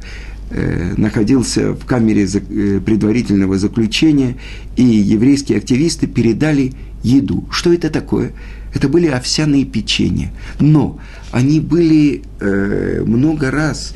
э, 0.50 0.94
находился 0.96 1.72
в 1.72 1.84
камере 1.84 2.26
за, 2.26 2.38
э, 2.38 2.80
предварительного 2.80 3.58
заключения, 3.58 4.36
и 4.76 4.84
еврейские 4.84 5.58
активисты 5.58 6.06
передали 6.06 6.72
еду. 7.02 7.44
Что 7.50 7.72
это 7.72 7.90
такое? 7.90 8.32
Это 8.74 8.88
были 8.88 9.06
овсяные 9.08 9.64
печенья. 9.64 10.32
Но 10.60 10.98
они 11.30 11.60
были 11.60 12.22
э, 12.40 13.02
много 13.04 13.50
раз 13.50 13.94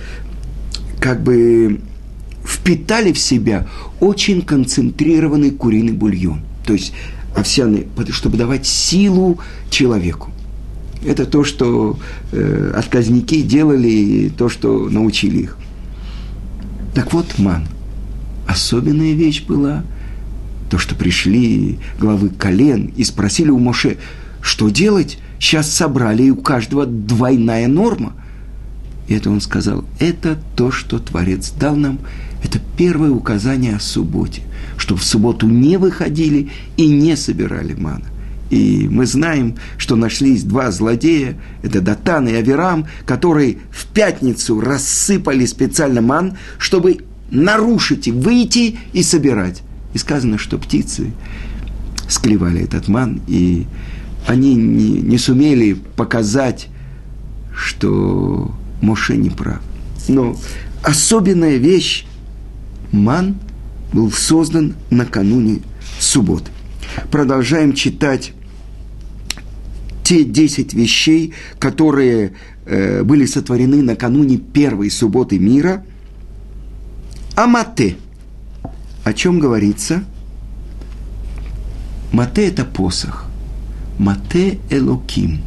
как 1.06 1.22
бы 1.22 1.78
впитали 2.44 3.12
в 3.12 3.18
себя 3.20 3.68
очень 4.00 4.42
концентрированный 4.42 5.52
куриный 5.52 5.92
бульон. 5.92 6.40
То 6.66 6.72
есть 6.72 6.92
овсяный, 7.36 7.86
чтобы 8.10 8.36
давать 8.36 8.66
силу 8.66 9.38
человеку. 9.70 10.32
Это 11.04 11.25
то, 11.25 11.44
что 11.44 11.96
э, 12.32 12.72
отказники 12.76 13.42
делали, 13.42 13.88
и 13.88 14.30
то, 14.30 14.48
что 14.48 14.88
научили 14.90 15.42
их. 15.42 15.56
Так 16.92 17.12
вот, 17.12 17.38
ман. 17.38 17.68
Особенная 18.48 19.12
вещь 19.12 19.44
была 19.44 19.84
то, 20.68 20.76
что 20.78 20.96
пришли 20.96 21.78
главы 22.00 22.30
колен 22.30 22.92
и 22.96 23.04
спросили 23.04 23.50
у 23.50 23.60
Моше, 23.60 23.98
что 24.40 24.70
делать? 24.70 25.18
Сейчас 25.38 25.70
собрали, 25.70 26.25
и 26.25 26.30
у 26.30 26.36
каждого 26.36 26.84
двойная 26.84 27.68
норма– 27.68 28.14
и 29.08 29.14
это 29.14 29.30
он 29.30 29.40
сказал, 29.40 29.84
это 29.98 30.38
то, 30.56 30.70
что 30.70 30.98
Творец 30.98 31.50
дал 31.50 31.76
нам, 31.76 32.00
это 32.42 32.60
первое 32.76 33.10
указание 33.10 33.76
о 33.76 33.80
субботе, 33.80 34.42
что 34.76 34.96
в 34.96 35.04
субботу 35.04 35.46
не 35.46 35.76
выходили 35.76 36.50
и 36.76 36.88
не 36.88 37.16
собирали 37.16 37.75
мана. 37.75 38.06
И 38.50 38.88
мы 38.88 39.06
знаем, 39.06 39.56
что 39.76 39.96
нашлись 39.96 40.44
два 40.44 40.70
злодея, 40.70 41.36
это 41.62 41.80
Датан 41.80 42.28
и 42.28 42.32
Аверам, 42.32 42.86
которые 43.04 43.58
в 43.70 43.86
пятницу 43.86 44.60
рассыпали 44.60 45.46
специально 45.46 46.00
ман, 46.00 46.36
чтобы 46.58 46.98
нарушить 47.30 48.06
и 48.06 48.12
выйти 48.12 48.78
и 48.92 49.02
собирать. 49.02 49.62
И 49.94 49.98
сказано, 49.98 50.38
что 50.38 50.58
птицы 50.58 51.12
склевали 52.08 52.62
этот 52.62 52.86
ман, 52.86 53.20
и 53.26 53.66
они 54.26 54.54
не, 54.54 55.00
не 55.00 55.18
сумели 55.18 55.75
показать, 55.96 56.68
что 57.56 58.54
Моше 58.80 59.16
не 59.16 59.30
прав. 59.30 59.61
Но 60.09 60.37
особенная 60.83 61.56
вещь, 61.56 62.06
ман 62.92 63.37
был 63.92 64.11
создан 64.11 64.75
накануне 64.90 65.61
субботы. 65.99 66.50
Продолжаем 67.11 67.73
читать 67.73 68.33
те 70.02 70.25
десять 70.25 70.73
вещей, 70.73 71.35
которые 71.59 72.33
э, 72.64 73.02
были 73.02 73.26
сотворены 73.26 73.83
накануне 73.83 74.37
первой 74.37 74.90
субботы 74.90 75.38
мира. 75.38 75.85
Амате. 77.35 77.97
О 79.04 79.12
чем 79.12 79.40
говорится? 79.40 80.04
Мате– 82.12 82.47
это 82.49 82.64
посох. 82.64 83.26
Мате 83.99 84.59
Элоким. 84.71 85.42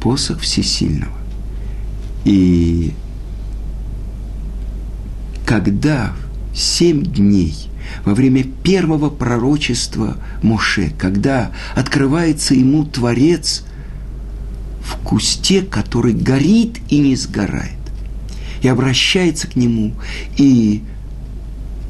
Посох 0.00 0.40
Всесильного. 0.40 1.19
И 2.24 2.92
когда 5.46 6.14
семь 6.54 7.02
дней 7.02 7.54
во 8.04 8.14
время 8.14 8.44
первого 8.44 9.10
пророчества 9.10 10.16
Моше, 10.42 10.92
когда 10.98 11.50
открывается 11.74 12.54
ему 12.54 12.84
Творец 12.84 13.64
в 14.82 14.96
кусте, 15.04 15.62
который 15.62 16.12
горит 16.12 16.78
и 16.88 16.98
не 16.98 17.16
сгорает, 17.16 17.72
и 18.62 18.68
обращается 18.68 19.46
к 19.46 19.56
нему, 19.56 19.94
и 20.36 20.82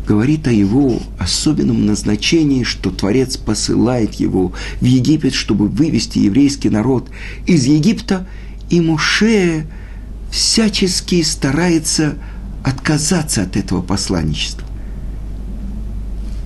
говорит 0.07 0.49
о 0.49 0.53
его 0.53 1.01
особенном 1.19 1.87
назначении, 1.87 2.65
что 2.65 2.91
Творец 2.91 3.37
посылает 3.37 4.15
его 4.15 4.53
в 4.81 4.85
Египет, 4.85 5.35
чтобы 5.35 5.69
вывести 5.69 6.19
еврейский 6.19 6.71
народ 6.71 7.09
из 7.47 7.65
Египта, 7.67 8.27
и 8.71 8.81
Моше 8.81 9.67
всячески 10.31 11.23
старается 11.23 12.17
отказаться 12.65 13.43
от 13.43 13.57
этого 13.57 13.83
посланничества. 13.83 14.67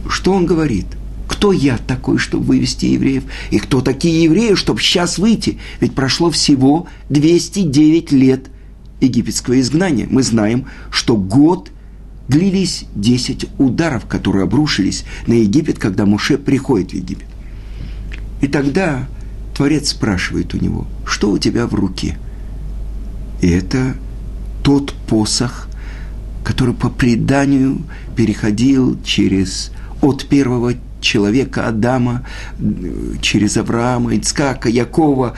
Что 0.09 0.33
он 0.33 0.47
говорит? 0.47 0.87
Кто 1.29 1.53
я 1.53 1.79
такой, 1.79 2.19
чтобы 2.19 2.45
вывести 2.45 2.87
евреев? 2.87 3.25
И 3.51 3.59
кто 3.59 3.81
такие 3.81 4.25
евреи, 4.25 4.55
чтобы 4.55 4.81
сейчас 4.81 5.19
выйти? 5.19 5.59
Ведь 5.81 5.95
прошло 5.95 6.31
всего 6.31 6.87
209 7.09 8.13
лет 8.13 8.47
египетского 9.01 9.61
изгнания. 9.61 10.07
Мы 10.09 10.23
знаем, 10.23 10.67
что 10.91 11.17
год 11.17 11.71
длились 12.29 12.85
10 12.95 13.47
ударов, 13.59 14.07
которые 14.07 14.45
обрушились 14.45 15.05
на 15.27 15.35
Египет, 15.35 15.79
когда 15.79 16.07
Моше 16.07 16.39
приходит 16.39 16.93
в 16.93 16.95
Египет. 16.95 17.27
И 18.41 18.47
тогда 18.47 19.09
Творец 19.55 19.91
спрашивает 19.91 20.55
у 20.55 20.59
него, 20.59 20.87
что 21.07 21.31
у 21.31 21.39
тебя 21.39 21.67
в 21.67 21.75
руке? 21.75 22.19
Это 23.45 23.95
тот 24.63 24.95
посох, 25.07 25.69
который 26.43 26.75
по 26.75 26.89
преданию 26.89 27.83
переходил 28.17 28.99
через 29.05 29.71
от 30.01 30.25
первого 30.25 30.73
человека 31.03 31.69
Адама 31.69 32.27
через 33.21 33.59
Авраама, 33.59 34.17
Ицкака, 34.17 34.71
Якова 34.71 35.37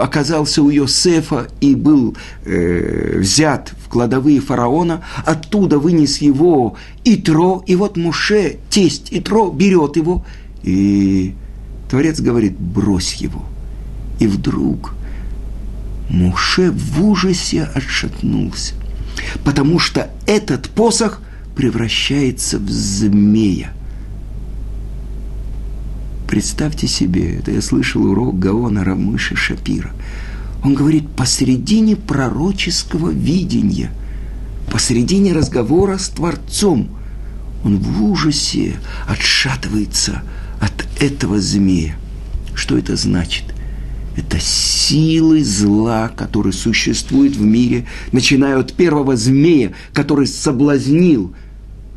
оказался 0.00 0.62
у 0.62 0.70
Йосефа 0.70 1.48
и 1.60 1.74
был 1.74 2.16
э, 2.46 3.18
взят 3.18 3.74
в 3.84 3.90
кладовые 3.90 4.40
фараона, 4.40 5.04
оттуда 5.26 5.78
вынес 5.78 6.22
его 6.22 6.78
Итро, 7.04 7.62
и 7.66 7.76
вот 7.76 7.98
Муше, 7.98 8.56
тесть 8.70 9.08
Итро, 9.10 9.50
берет 9.50 9.96
его, 9.96 10.24
и 10.62 11.34
Творец 11.90 12.20
говорит, 12.20 12.58
брось 12.58 13.12
его. 13.16 13.44
И 14.18 14.26
вдруг 14.26 14.94
Муше 16.12 16.70
в 16.70 17.04
ужасе 17.04 17.64
отшатнулся, 17.64 18.74
потому 19.44 19.80
что 19.80 20.10
этот 20.26 20.68
посох 20.70 21.20
превращается 21.56 22.58
в 22.58 22.70
змея– 22.70 23.72
Представьте 26.32 26.86
себе, 26.86 27.36
это 27.40 27.50
я 27.50 27.60
слышал 27.60 28.06
урок 28.06 28.38
Гаона 28.38 28.84
Рамыша 28.84 29.36
Шапира. 29.36 29.90
Он 30.64 30.72
говорит, 30.72 31.06
посередине 31.10 31.94
пророческого 31.94 33.10
видения, 33.10 33.90
посередине 34.72 35.34
разговора 35.34 35.98
с 35.98 36.08
Творцом, 36.08 36.88
он 37.64 37.76
в 37.76 38.02
ужасе 38.02 38.76
отшатывается 39.06 40.22
от 40.58 40.72
этого 41.02 41.38
змея. 41.38 41.96
Что 42.54 42.78
это 42.78 42.96
значит? 42.96 43.51
Это 44.16 44.38
силы 44.40 45.42
зла, 45.42 46.08
которые 46.08 46.52
существуют 46.52 47.34
в 47.34 47.42
мире, 47.42 47.86
начиная 48.12 48.58
от 48.58 48.74
первого 48.74 49.16
змея, 49.16 49.72
который 49.94 50.26
соблазнил 50.26 51.34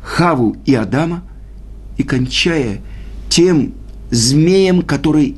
Хаву 0.02 0.56
и 0.64 0.74
Адама, 0.74 1.22
и 1.98 2.02
кончая 2.02 2.80
тем 3.28 3.74
змеем, 4.10 4.82
который 4.82 5.36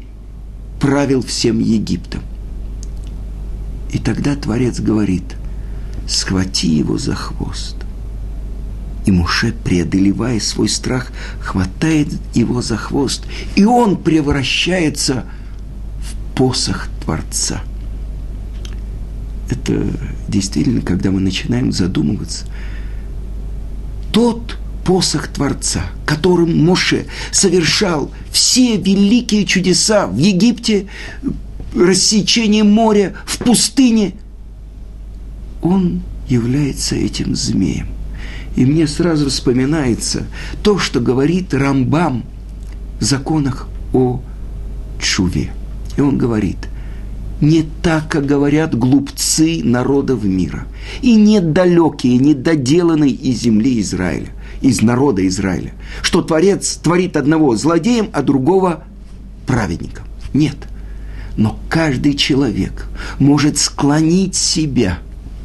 правил 0.81 1.23
всем 1.23 1.59
Египтом. 1.59 2.21
И 3.93 3.99
тогда 3.99 4.37
Творец 4.37 4.79
говорит, 4.79 5.25
схвати 6.07 6.69
его 6.69 6.99
за 6.99 7.15
хвост. 7.15 7.77
И 9.07 9.11
Муше, 9.11 9.55
преодолевая 9.65 10.39
свой 10.39 10.69
страх, 10.69 11.11
хватает 11.41 12.09
его 12.35 12.61
за 12.61 12.77
хвост, 12.77 13.25
и 13.57 13.65
он 13.65 13.97
превращается 13.97 15.25
в 15.25 15.38
посох 16.39 16.87
Творца. 17.03 17.63
Это 19.51 19.85
действительно, 20.29 20.83
когда 20.83 21.11
мы 21.11 21.19
начинаем 21.19 21.73
задумываться, 21.73 22.47
тот 24.13 24.57
посох 24.85 25.27
Творца, 25.27 25.87
которым 26.07 26.65
Моше 26.65 27.07
совершал 27.33 28.13
все 28.31 28.77
великие 28.77 29.47
чудеса 29.47 30.07
в 30.07 30.17
Египте, 30.17 30.87
рассечение 31.75 32.63
моря, 32.63 33.17
в 33.27 33.39
пустыне, 33.39 34.15
он 35.61 36.03
является 36.29 36.95
этим 36.95 37.35
змеем. 37.35 37.89
И 38.55 38.65
мне 38.65 38.87
сразу 38.87 39.29
вспоминается 39.29 40.29
то, 40.63 40.79
что 40.79 41.01
говорит 41.01 41.53
Рамбам 41.53 42.25
в 43.01 43.03
законах 43.03 43.67
о 43.93 44.21
Чуве. 45.01 45.51
И 45.99 46.01
он 46.01 46.17
говорит, 46.17 46.69
не 47.41 47.65
так, 47.83 48.09
как 48.09 48.25
говорят 48.25 48.73
глупцы 48.73 49.63
народов 49.65 50.23
мира, 50.23 50.65
и 51.03 51.17
недалекие, 51.17 52.19
недоделанные 52.19 53.11
из 53.11 53.41
земли 53.41 53.81
Израиля 53.81 54.29
из 54.61 54.81
народа 54.81 55.27
Израиля, 55.27 55.73
что 56.03 56.23
Творец 56.23 56.77
творит 56.77 57.17
одного 57.17 57.57
злодеем, 57.57 58.11
а 58.13 58.23
другого 58.23 58.85
праведником. 59.47 60.05
Нет. 60.35 60.57
Но 61.37 61.59
каждый 61.69 62.15
человек 62.15 62.87
может 63.19 63.59
склонить 63.59 64.37
себя, 64.37 64.99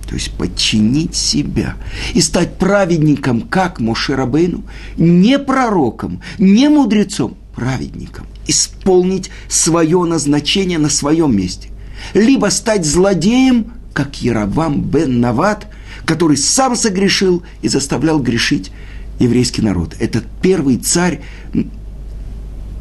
то 0.07 0.15
есть 0.15 0.31
подчинить 0.33 1.15
себя 1.15 1.75
и 2.13 2.21
стать 2.21 2.57
праведником, 2.57 3.41
как 3.41 3.79
Мошерабейну, 3.79 4.63
не 4.97 5.37
пророком, 5.39 6.21
не 6.37 6.69
мудрецом, 6.69 7.37
праведником, 7.55 8.25
исполнить 8.47 9.29
свое 9.47 10.03
назначение 10.03 10.77
на 10.77 10.89
своем 10.89 11.35
месте. 11.35 11.69
Либо 12.13 12.47
стать 12.47 12.85
злодеем, 12.85 13.73
как 13.93 14.21
Яровам 14.21 14.81
бен 14.81 15.19
Нават, 15.19 15.67
который 16.05 16.37
сам 16.37 16.75
согрешил 16.75 17.43
и 17.61 17.67
заставлял 17.67 18.19
грешить 18.19 18.71
еврейский 19.19 19.61
народ. 19.61 19.95
Это 19.99 20.21
первый 20.41 20.77
царь 20.77 21.21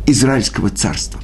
Израильского 0.07 0.71
царства. 0.71 1.21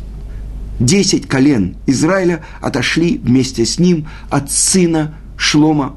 Десять 0.79 1.27
колен 1.27 1.77
Израиля 1.87 2.45
отошли 2.61 3.19
вместе 3.19 3.67
с 3.67 3.81
ним 3.81 4.07
от 4.31 4.53
сына 4.53 5.17
Шлома 5.37 5.97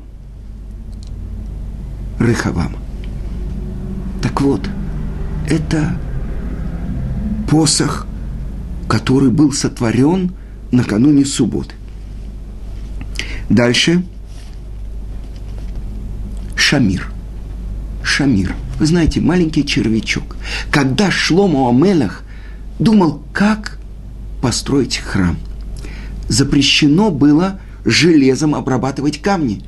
Рыхавама. 2.17 2.79
Так 4.23 4.41
вот, 4.41 4.67
это 5.47 5.97
посох, 7.49 8.07
который 8.91 9.29
был 9.29 9.53
сотворен 9.53 10.33
накануне 10.71 11.23
субботы. 11.23 11.75
Дальше 13.47 14.03
Шамир. 16.57 17.09
Шамир– 18.03 18.53
вы 18.79 18.85
знаете, 18.85 19.21
маленький 19.21 19.65
червячок. 19.65 20.35
Когда 20.71 21.09
Шломо 21.09 21.69
Амелах 21.69 22.23
думал, 22.79 23.23
как 23.31 23.79
построить 24.41 24.97
храм, 24.97 25.37
запрещено 26.27 27.11
было 27.11 27.61
железом 27.85 28.55
обрабатывать 28.55 29.21
камни, 29.21 29.63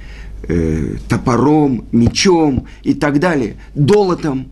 э, 0.50 0.98
топором, 1.08 1.86
мечом 1.94 2.68
и 2.82 2.94
так 2.94 3.22
далее, 3.22 3.56
долотом. 3.74 4.52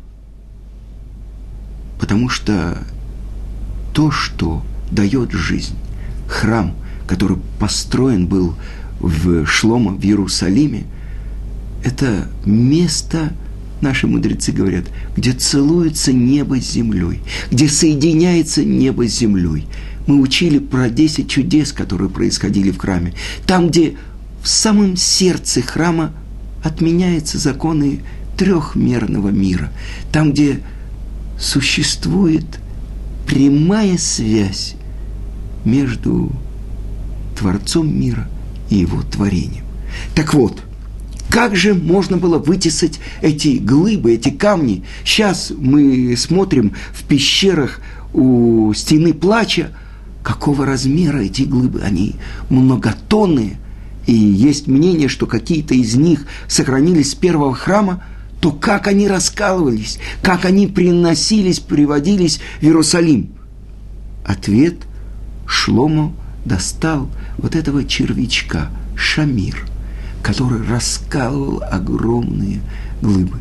Потому 2.00 2.30
что 2.30 2.78
то, 3.94 4.12
что 4.12 4.64
дает 4.90 5.32
жизнь, 5.32 5.76
храм, 6.28 6.74
который 7.08 7.38
построен 7.60 8.28
был 8.28 8.56
в 9.00 9.46
Шлома, 9.46 9.92
в 9.92 10.04
Иерусалиме, 10.04 10.86
это 11.84 12.28
место, 12.46 13.34
наши 13.82 14.08
мудрецы 14.08 14.52
говорят, 14.52 14.86
где 15.16 15.32
целуется 15.34 16.14
небо 16.14 16.62
с 16.62 16.72
землей, 16.72 17.20
где 17.52 17.68
соединяется 17.68 18.64
небо 18.64 19.08
с 19.08 19.18
землей. 19.18 19.68
Мы 20.08 20.20
учили 20.20 20.60
про 20.60 20.90
10 20.90 21.30
чудес, 21.30 21.74
которые 21.74 22.10
происходили 22.10 22.72
в 22.72 22.78
храме. 22.78 23.14
Там, 23.46 23.70
где 23.70 23.96
в 24.44 24.48
самом 24.48 24.96
сердце 24.98 25.62
храма 25.62 26.12
отменяются 26.64 27.38
законы 27.38 28.02
трехмерного 28.38 29.30
мира. 29.30 29.72
Там, 30.12 30.32
где 30.32 30.62
существует 31.40 32.46
прямая 33.32 33.98
связь 33.98 34.76
между 35.64 36.34
Творцом 37.40 37.88
мира 37.98 38.28
и 38.70 38.76
его 38.76 39.02
творением. 39.04 39.64
Так 40.14 40.34
вот, 40.34 40.62
как 41.30 41.56
же 41.56 41.74
можно 41.74 42.18
было 42.18 42.40
вытесать 42.40 43.00
эти 43.22 43.58
глыбы, 43.58 44.16
эти 44.16 44.30
камни? 44.32 44.84
Сейчас 45.06 45.54
мы 45.58 46.14
смотрим 46.18 46.74
в 46.94 47.04
пещерах 47.06 47.80
у 48.14 48.74
стены 48.74 49.14
плача, 49.14 49.70
какого 50.24 50.66
размера 50.66 51.20
эти 51.20 51.44
глыбы? 51.44 51.84
Они 51.84 52.16
многотонные. 52.50 53.60
И 54.08 54.14
есть 54.14 54.68
мнение, 54.68 55.08
что 55.08 55.26
какие-то 55.26 55.74
из 55.74 55.96
них 55.96 56.26
сохранились 56.50 57.12
с 57.12 57.16
первого 57.16 57.56
храма, 57.56 58.04
то 58.42 58.52
как 58.52 58.88
они 58.88 59.08
раскалывались, 59.08 60.00
как 60.24 60.46
они 60.46 60.68
приносились, 60.68 61.60
приводились 61.60 62.42
в 62.60 62.64
Иерусалим? 62.64 63.30
Ответ 64.26 64.78
Шлому 65.46 66.16
достал 66.44 67.08
вот 67.38 67.56
этого 67.56 67.86
червячка, 67.86 68.72
Шамир, 68.96 69.64
который 70.24 70.68
раскалывал 70.68 71.64
огромные 71.64 72.62
глыбы. 73.02 73.38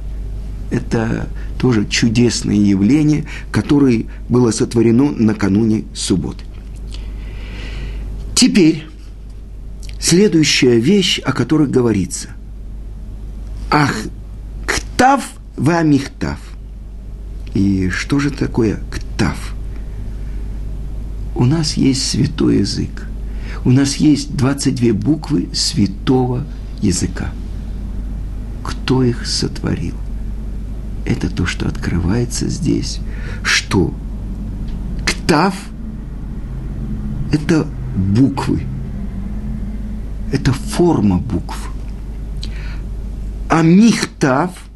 Это 0.70 1.28
тоже 1.58 1.86
чудесное 1.86 2.54
явление, 2.54 3.24
которое 3.50 4.04
было 4.28 4.50
сотворено 4.50 5.10
накануне 5.12 5.84
субботы. 5.94 6.44
Теперь 8.34 8.86
следующая 9.98 10.78
вещь, 10.78 11.20
о 11.20 11.32
которой 11.32 11.68
говорится. 11.68 12.28
Ах, 13.70 13.94
ктав 15.00 15.22
вамихтав. 15.56 16.38
И 17.54 17.88
что 17.90 18.18
же 18.18 18.30
такое 18.30 18.80
ктав? 18.90 19.54
У 21.34 21.46
нас 21.46 21.78
есть 21.78 22.10
святой 22.10 22.58
язык. 22.58 23.06
У 23.64 23.70
нас 23.70 23.96
есть 23.96 24.36
22 24.36 24.92
буквы 24.92 25.48
святого 25.54 26.44
языка. 26.82 27.30
Кто 28.62 29.02
их 29.02 29.26
сотворил? 29.26 29.94
Это 31.06 31.30
то, 31.30 31.46
что 31.46 31.66
открывается 31.66 32.50
здесь. 32.50 33.00
Что? 33.42 33.94
Ктав– 35.06 35.54
это 37.32 37.66
буквы. 37.96 38.60
Это 40.30 40.52
форма 40.52 41.16
букв. 41.16 41.72
А 43.48 43.62
михтав– 43.62 44.50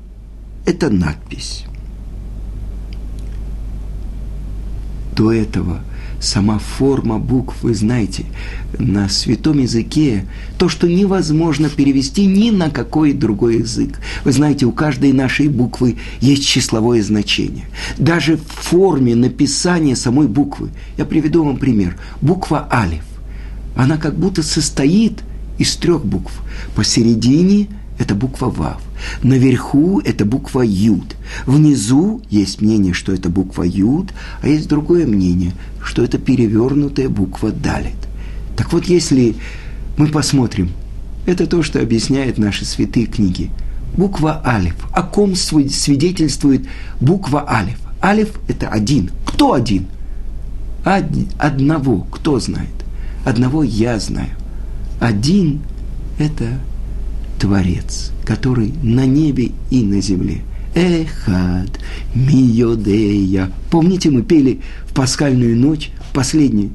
это 0.66 0.90
надпись. 0.90 1.64
До 5.14 5.32
этого– 5.32 5.80
сама 6.24 6.58
форма 6.58 7.18
букв, 7.18 7.62
вы 7.62 7.74
знаете, 7.74 8.24
на 8.78 9.08
святом 9.08 9.58
языке 9.58 10.24
то, 10.58 10.68
что 10.68 10.88
невозможно 10.88 11.68
перевести 11.68 12.26
ни 12.26 12.50
на 12.50 12.70
какой 12.70 13.12
другой 13.12 13.58
язык. 13.58 14.00
Вы 14.24 14.32
знаете, 14.32 14.66
у 14.66 14.72
каждой 14.72 15.12
нашей 15.12 15.48
буквы 15.48 15.96
есть 16.20 16.46
числовое 16.46 17.02
значение. 17.02 17.66
Даже 17.98 18.36
в 18.36 18.46
форме 18.46 19.14
написания 19.14 19.96
самой 19.96 20.26
буквы. 20.26 20.70
Я 20.96 21.04
приведу 21.04 21.44
вам 21.44 21.58
пример. 21.58 21.96
Буква 22.20 22.68
Алиф. 22.72 23.04
Она 23.76 23.96
как 23.96 24.16
будто 24.16 24.42
состоит 24.42 25.22
из 25.58 25.76
трех 25.76 26.04
букв. 26.04 26.32
Посередине– 26.74 27.68
это 27.98 28.14
буква 28.14 28.46
Вав. 28.50 28.80
Наверху 29.22 30.00
это 30.00 30.24
буква 30.24 30.62
Юд. 30.62 31.16
Внизу 31.46 32.22
есть 32.30 32.60
мнение, 32.60 32.92
что 32.92 33.12
это 33.12 33.28
буква 33.28 33.62
Юд, 33.62 34.12
а 34.42 34.48
есть 34.48 34.68
другое 34.68 35.06
мнение, 35.06 35.52
что 35.82 36.02
это 36.02 36.18
перевернутая 36.18 37.08
буква 37.08 37.50
Далит. 37.52 37.94
Так 38.56 38.72
вот, 38.72 38.86
если 38.86 39.36
мы 39.96 40.08
посмотрим, 40.08 40.70
это 41.26 41.46
то, 41.46 41.62
что 41.62 41.80
объясняет 41.80 42.38
наши 42.38 42.64
святые 42.64 43.06
книги. 43.06 43.50
Буква 43.96 44.42
Алиф. 44.44 44.74
О 44.92 45.02
ком 45.02 45.36
свидетельствует 45.36 46.66
буква 47.00 47.48
Алиф? 47.48 47.78
Алиф– 48.02 48.40
это 48.48 48.68
один. 48.68 49.10
Кто 49.24 49.52
один? 49.52 49.86
Одного. 50.84 52.06
Кто 52.10 52.40
знает? 52.40 52.68
Одного 53.24 53.62
я 53.62 53.98
знаю. 54.00 54.30
Один– 55.00 55.60
это 56.18 56.58
Творец, 57.44 58.10
который 58.24 58.72
на 58.82 59.04
небе 59.04 59.50
и 59.68 59.82
на 59.82 60.00
земле. 60.00 60.40
Эхад, 60.74 61.78
миодея. 62.14 63.50
Помните, 63.70 64.08
мы 64.08 64.22
пели 64.22 64.62
в 64.86 64.94
пасхальную 64.94 65.54
ночь, 65.54 65.90
последнюю. 66.14 66.70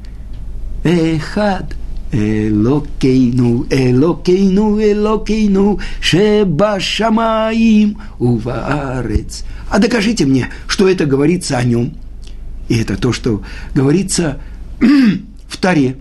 Эхад, 0.84 1.76
Элокейну, 2.12 3.66
Элокейну, 3.72 4.80
Элокейну, 4.80 5.80
Шеба 6.00 6.80
Шамаим, 6.80 7.98
Уваарец. 8.20 9.46
А 9.72 9.80
докажите 9.80 10.28
мне, 10.28 10.50
что 10.68 10.88
это 10.88 11.08
говорится 11.08 11.58
о 11.58 11.64
нем. 11.64 11.96
И 12.68 12.78
это 12.78 12.96
то, 12.96 13.12
что 13.12 13.42
говорится 13.74 14.40
в 15.48 15.58
Таре. 15.58 15.96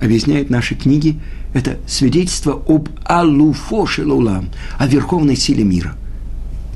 Объясняют 0.00 0.50
наши 0.50 0.74
книги– 0.74 1.20
это 1.54 1.78
свидетельство 1.86 2.60
об 2.66 2.88
Алуфо 3.04 3.86
Шелулам, 3.86 4.50
о 4.76 4.86
верховной 4.86 5.36
силе 5.36 5.64
мира. 5.64 5.94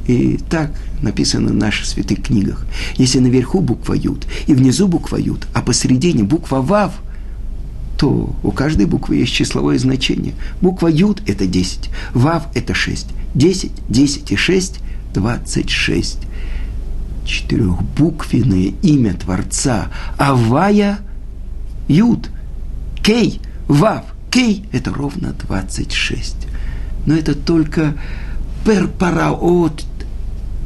И 0.07 0.39
так 0.49 0.71
написано 1.03 1.51
в 1.51 1.55
наших 1.55 1.85
святых 1.85 2.23
книгах. 2.23 2.65
Если 2.97 3.19
наверху 3.19 3.61
буква 3.61 3.93
Юд 3.93 4.27
и 4.47 4.55
внизу 4.55 4.89
буква 4.89 5.17
Юд, 5.17 5.47
а 5.53 5.61
посередине 5.61 6.23
буква 6.23 6.63
Вав, 6.63 6.93
то 7.99 8.35
у 8.45 8.53
каждой 8.53 8.87
буквы 8.87 9.17
есть 9.17 9.33
числовое 9.33 9.79
значение. 9.79 10.35
Буква 10.63 10.87
Юд– 10.87 11.23
это 11.27 11.47
10, 11.47 11.91
Вав– 12.15 12.47
это 12.55 12.73
6. 12.73 13.09
10, 13.35 13.73
10 13.89 14.33
и 14.33 14.37
6– 14.37 14.79
26. 15.15 16.19
Четырехбуквенное 17.27 18.73
имя 18.83 19.15
Творца. 19.15 19.91
Авая– 20.17 21.01
Юд, 21.89 22.31
Кей, 23.03 23.41
Вав– 23.67 24.05
Кей– 24.31 24.65
это 24.73 24.93
ровно 24.93 25.33
26. 25.33 26.37
Но 27.07 27.15
это 27.15 27.35
только 27.35 27.95
перпараот 28.65 29.85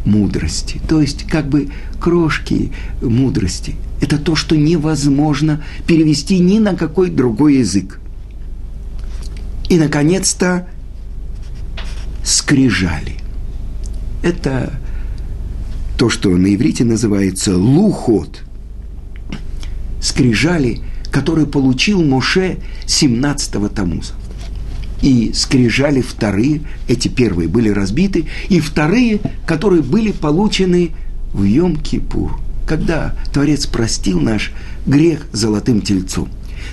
мудрости, 0.04 0.80
то 0.88 1.00
есть 1.00 1.24
как 1.28 1.48
бы 1.48 1.68
крошки 2.00 2.72
мудрости. 3.00 3.76
Это 4.00 4.18
то, 4.18 4.34
что 4.34 4.56
невозможно 4.56 5.62
перевести 5.86 6.40
ни 6.40 6.58
на 6.58 6.74
какой 6.74 7.10
другой 7.10 7.58
язык. 7.58 8.00
И, 9.68 9.78
наконец-то, 9.78 10.66
скрижали. 12.24 13.18
Это 14.22 14.72
то, 15.96 16.08
что 16.08 16.30
на 16.30 16.52
иврите 16.52 16.84
называется 16.84 17.56
лухот. 17.56 18.42
Скрижали– 20.00 20.80
который 21.12 21.46
получил 21.46 22.02
Моше 22.02 22.56
17-го 22.86 23.68
Тамуза. 23.68 24.14
И 25.02 25.32
скрижали 25.34 26.00
вторые, 26.00 26.62
эти 26.88 27.08
первые 27.08 27.48
были 27.48 27.68
разбиты, 27.68 28.26
и 28.48 28.60
вторые, 28.60 29.20
которые 29.46 29.82
были 29.82 30.10
получены 30.12 30.92
в 31.32 31.44
Йом-Кипур, 31.44 32.32
когда 32.66 33.14
Творец 33.32 33.66
простил 33.66 34.20
наш 34.20 34.52
грех 34.86 35.26
золотым 35.32 35.82
тельцом. 35.82 36.28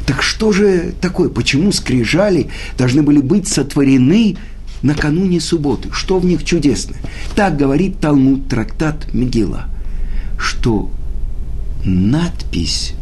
Так 0.05 0.21
что 0.21 0.51
же 0.51 0.93
такое? 1.01 1.29
Почему 1.29 1.71
скрижали 1.71 2.49
должны 2.77 3.01
были 3.01 3.19
быть 3.19 3.47
сотворены 3.47 4.37
накануне 4.83 5.41
субботы? 5.41 5.89
Что 5.91 6.19
в 6.19 6.25
них 6.25 6.45
чудесное? 6.45 6.99
Так 7.35 7.57
говорит 7.57 7.99
Талмуд, 7.99 8.47
трактат 8.47 9.11
Мегила, 9.11 9.65
что 10.37 10.91
надпись 11.83 12.93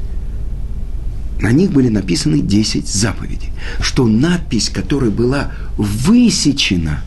на 1.40 1.52
них 1.52 1.72
были 1.72 1.90
написаны 1.90 2.40
10 2.40 2.88
заповедей. 2.88 3.52
Что 3.80 4.08
надпись, 4.08 4.70
которая 4.70 5.12
была 5.12 5.52
высечена 5.78 7.02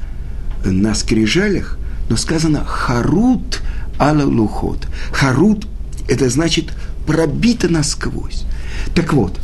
на 0.64 0.94
скрижалях, 0.94 1.78
но 2.08 2.16
сказано 2.16 2.64
«Харут 2.64 3.62
ала 3.98 4.24
лухот. 4.24 4.86
Харут– 5.12 5.66
это 6.08 6.28
значит 6.30 6.72
пробито 7.06 7.68
насквозь. 7.68 8.44
Так 8.94 9.12
вот, 9.12 9.38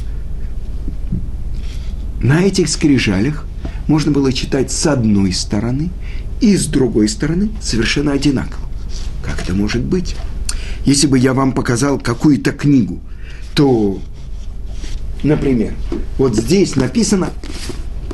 на 2.20 2.42
этих 2.42 2.68
скрижалях 2.68 3.46
можно 3.86 4.10
было 4.10 4.32
читать 4.32 4.72
с 4.72 4.86
одной 4.86 5.32
стороны 5.32 5.90
и 6.40 6.56
с 6.56 6.66
другой 6.66 7.08
стороны 7.08 7.50
совершенно 7.60 8.12
одинаково. 8.12 8.68
Как 9.24 9.42
это 9.42 9.54
может 9.54 9.82
быть? 9.82 10.16
Если 10.84 11.06
бы 11.06 11.18
я 11.18 11.34
вам 11.34 11.52
показал 11.52 11.98
какую-то 11.98 12.52
книгу, 12.52 13.00
то, 13.54 14.00
например, 15.22 15.74
вот 16.18 16.36
здесь 16.36 16.76
написано 16.76 17.30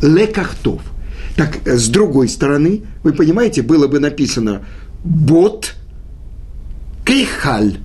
«лекахтов». 0.00 0.80
Так, 1.36 1.66
с 1.66 1.88
другой 1.88 2.28
стороны, 2.28 2.82
вы 3.02 3.12
понимаете, 3.12 3.62
было 3.62 3.88
бы 3.88 3.98
написано 4.00 4.62
«бот 5.04 5.74
кейхаль». 7.06 7.78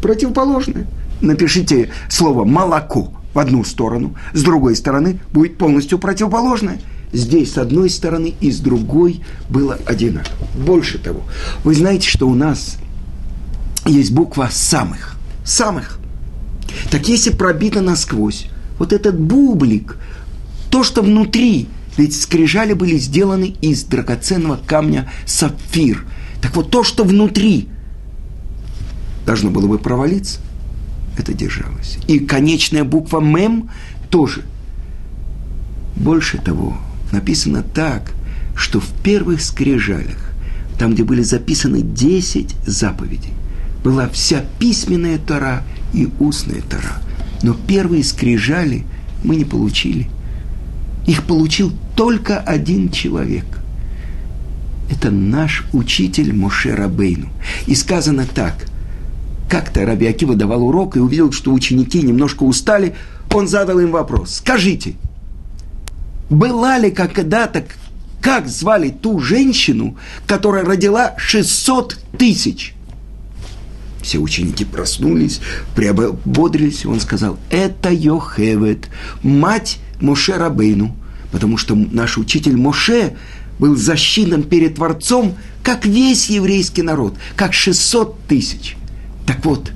Противоположное. 0.00 0.86
Напишите 1.20 1.90
слово 2.08 2.44
«молоко» 2.44 3.12
в 3.34 3.38
одну 3.38 3.64
сторону, 3.64 4.14
с 4.34 4.42
другой 4.42 4.76
стороны 4.76 5.20
будет 5.32 5.56
полностью 5.56 5.98
противоположное. 5.98 6.80
Здесь 7.12 7.52
с 7.52 7.58
одной 7.58 7.90
стороны 7.90 8.34
и 8.40 8.50
с 8.50 8.58
другой 8.60 9.22
было 9.48 9.78
одинаково. 9.86 10.46
Больше 10.56 10.98
того, 10.98 11.22
вы 11.64 11.74
знаете, 11.74 12.08
что 12.08 12.28
у 12.28 12.34
нас 12.34 12.78
есть 13.86 14.12
буква 14.12 14.48
самых. 14.50 15.16
Самых. 15.44 15.98
Так 16.90 17.08
если 17.08 17.30
пробито 17.30 17.80
насквозь, 17.80 18.46
вот 18.78 18.92
этот 18.92 19.18
бублик, 19.18 19.96
то, 20.70 20.82
что 20.84 21.02
внутри, 21.02 21.68
ведь 21.96 22.20
скрижали 22.20 22.72
были 22.72 22.96
сделаны 22.98 23.54
из 23.60 23.84
драгоценного 23.84 24.58
камня 24.66 25.10
сапфир. 25.26 26.04
Так 26.40 26.56
вот, 26.56 26.70
то, 26.70 26.82
что 26.82 27.04
внутри 27.04 27.68
должно 29.26 29.50
было 29.50 29.66
бы 29.66 29.78
провалиться, 29.78 30.40
это 31.16 31.32
держалось. 31.32 31.98
И 32.08 32.18
конечная 32.18 32.84
буква 32.84 33.20
«мем» 33.20 33.70
тоже. 34.10 34.42
Больше 35.94 36.38
того, 36.38 36.76
написано 37.12 37.62
так, 37.62 38.12
что 38.56 38.80
в 38.80 38.88
первых 39.02 39.42
скрижалях, 39.42 40.32
там, 40.78 40.94
где 40.94 41.04
были 41.04 41.22
записаны 41.22 41.82
10 41.82 42.56
заповедей, 42.66 43.34
была 43.84 44.08
вся 44.08 44.44
письменная 44.58 45.18
Тора 45.18 45.64
и 45.92 46.08
устная 46.18 46.62
Тора. 46.62 47.02
Но 47.42 47.54
первые 47.54 48.04
скрижали 48.04 48.84
мы 49.24 49.36
не 49.36 49.44
получили. 49.44 50.08
Их 51.06 51.24
получил 51.24 51.72
только 51.96 52.38
один 52.38 52.90
человек. 52.90 53.44
Это 54.90 55.10
наш 55.10 55.64
учитель 55.72 56.32
Моше 56.34 56.74
Рабейну. 56.74 57.28
И 57.66 57.74
сказано 57.74 58.26
так. 58.26 58.66
Как-то 59.48 59.84
Раби 59.84 60.06
Акива 60.06 60.34
давал 60.34 60.64
урок 60.64 60.96
и 60.96 61.00
увидел, 61.00 61.32
что 61.32 61.52
ученики 61.52 62.02
немножко 62.02 62.44
устали. 62.44 62.94
Он 63.32 63.48
задал 63.48 63.80
им 63.80 63.90
вопрос. 63.90 64.36
Скажите, 64.36 64.94
была 66.30 66.78
ли 66.78 66.90
когда-то, 66.90 67.64
как 68.20 68.48
звали 68.48 68.90
ту 68.90 69.18
женщину, 69.18 69.96
которая 70.26 70.64
родила 70.64 71.14
600 71.18 71.98
тысяч? 72.18 72.74
Все 74.02 74.18
ученики 74.18 74.64
проснулись, 74.64 75.40
приободрились, 75.76 76.84
и 76.84 76.88
он 76.88 77.00
сказал, 77.00 77.38
это 77.50 77.90
Йохевет, 77.90 78.88
мать 79.22 79.78
Моше 80.00 80.36
Рабейну, 80.36 80.96
потому 81.30 81.56
что 81.56 81.74
наш 81.76 82.18
учитель 82.18 82.56
Моше 82.56 83.16
был 83.58 83.76
защитным 83.76 84.42
перед 84.42 84.74
Творцом, 84.74 85.36
как 85.62 85.86
весь 85.86 86.28
еврейский 86.30 86.82
народ, 86.82 87.14
как 87.36 87.54
600 87.54 88.26
тысяч. 88.26 88.76
Так 89.24 89.44
вот, 89.44 89.70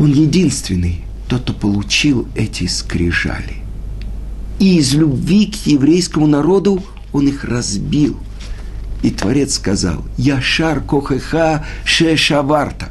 он 0.00 0.10
единственный, 0.12 1.04
тот, 1.28 1.42
кто 1.42 1.52
получил 1.52 2.26
эти 2.34 2.66
скрижали. 2.66 3.62
И 4.58 4.78
из 4.78 4.92
любви 4.94 5.46
к 5.46 5.66
еврейскому 5.66 6.26
народу 6.26 6.82
он 7.12 7.28
их 7.28 7.44
разбил– 7.44 8.18
и 9.02 9.10
Творец 9.10 9.54
сказал, 9.54 10.04
«Яшар 10.16 10.80
кохеха 10.80 11.66
шешаварта», 11.84 12.88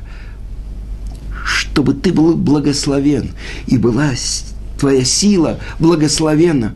чтобы 1.45 1.93
ты 1.93 2.11
был 2.13 2.35
благословен, 2.35 3.31
и 3.67 3.77
была 3.77 4.11
твоя 4.77 5.03
сила 5.03 5.59
благословена, 5.79 6.73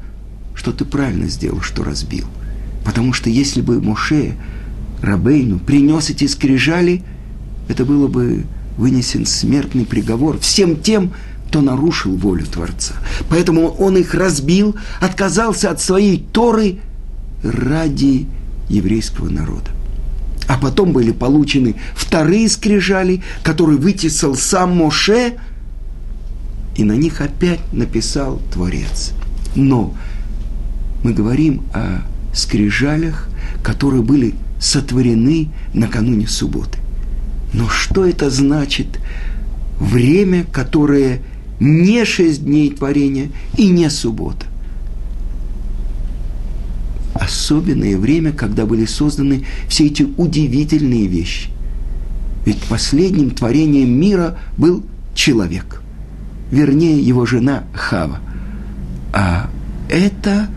что 0.55 0.71
ты 0.71 0.85
правильно 0.85 1.27
сделал, 1.27 1.61
что 1.61 1.83
разбил. 1.83 2.25
Потому 2.85 3.13
что 3.13 3.29
если 3.29 3.61
бы 3.61 3.81
Моше 3.81 4.33
Рабейну 5.01 5.59
принес 5.59 6.09
эти 6.09 6.27
скрижали, 6.27 7.03
это 7.67 7.83
было 7.83 8.07
бы 8.07 8.45
вынесен 8.77 9.25
смертный 9.25 9.85
приговор 9.85 10.39
всем 10.39 10.81
тем, 10.81 11.13
кто 11.47 11.61
нарушил 11.61 12.15
волю 12.15 12.45
Творца. 12.45 12.95
Поэтому 13.29 13.67
он 13.67 13.97
их 13.97 14.13
разбил, 14.13 14.75
отказался 14.99 15.71
от 15.71 15.81
своей 15.81 16.25
Торы 16.31 16.79
ради 17.43 18.27
еврейского 18.69 19.30
народа. 19.30 19.71
А 20.47 20.58
потом 20.58 20.91
были 20.91 21.12
получены 21.12 21.75
вторые 21.95 22.49
скрижали, 22.49 23.21
которые 23.43 23.80
вытесал 23.80 24.36
сам 24.36 24.78
Моше, 24.78 25.34
и 26.75 26.84
на 26.84 26.93
них 26.93 27.21
опять 27.21 27.62
написал 27.73 28.41
Творец. 28.54 29.13
Но 29.56 29.95
мы 31.04 31.13
говорим 31.13 31.63
о 31.73 32.01
скрижалях, 32.34 33.28
которые 33.63 34.04
были 34.04 34.36
сотворены 34.60 35.49
накануне 35.73 36.28
субботы. 36.28 36.80
Но 37.54 37.69
что 37.69 38.06
это 38.06 38.30
значит? 38.30 38.99
Время, 39.80 40.45
которое 40.51 41.21
не 41.60 42.06
шесть 42.06 42.43
дней 42.43 42.69
творения 42.71 43.30
и 43.58 43.67
не 43.69 43.89
суббота 43.89 44.45
особенное 47.25 47.97
время, 47.97 48.31
когда 48.31 48.65
были 48.65 48.85
созданы 48.85 49.45
все 49.67 49.88
эти 49.88 50.03
удивительные 50.03 51.07
вещи. 51.07 51.49
Ведь 52.45 52.59
последним 52.63 53.31
творением 53.31 53.89
мира 53.99 54.38
был 54.57 54.83
человек, 55.13 55.81
вернее, 56.51 56.99
его 56.99 57.25
жена 57.25 57.63
Хава. 57.73 58.19
А 59.13 59.49
это, 59.89 60.47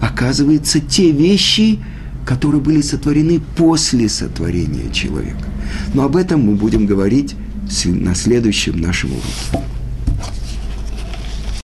оказывается, 0.00 0.80
те 0.80 1.10
вещи, 1.10 1.80
которые 2.24 2.60
были 2.60 2.80
сотворены 2.80 3.40
после 3.56 4.08
сотворения 4.08 4.90
человека. 4.92 5.48
Но 5.92 6.04
об 6.04 6.16
этом 6.16 6.42
мы 6.42 6.54
будем 6.54 6.86
говорить 6.86 7.34
на 7.84 8.14
следующем 8.14 8.80
нашем 8.80 9.10
уроке. 9.10 9.66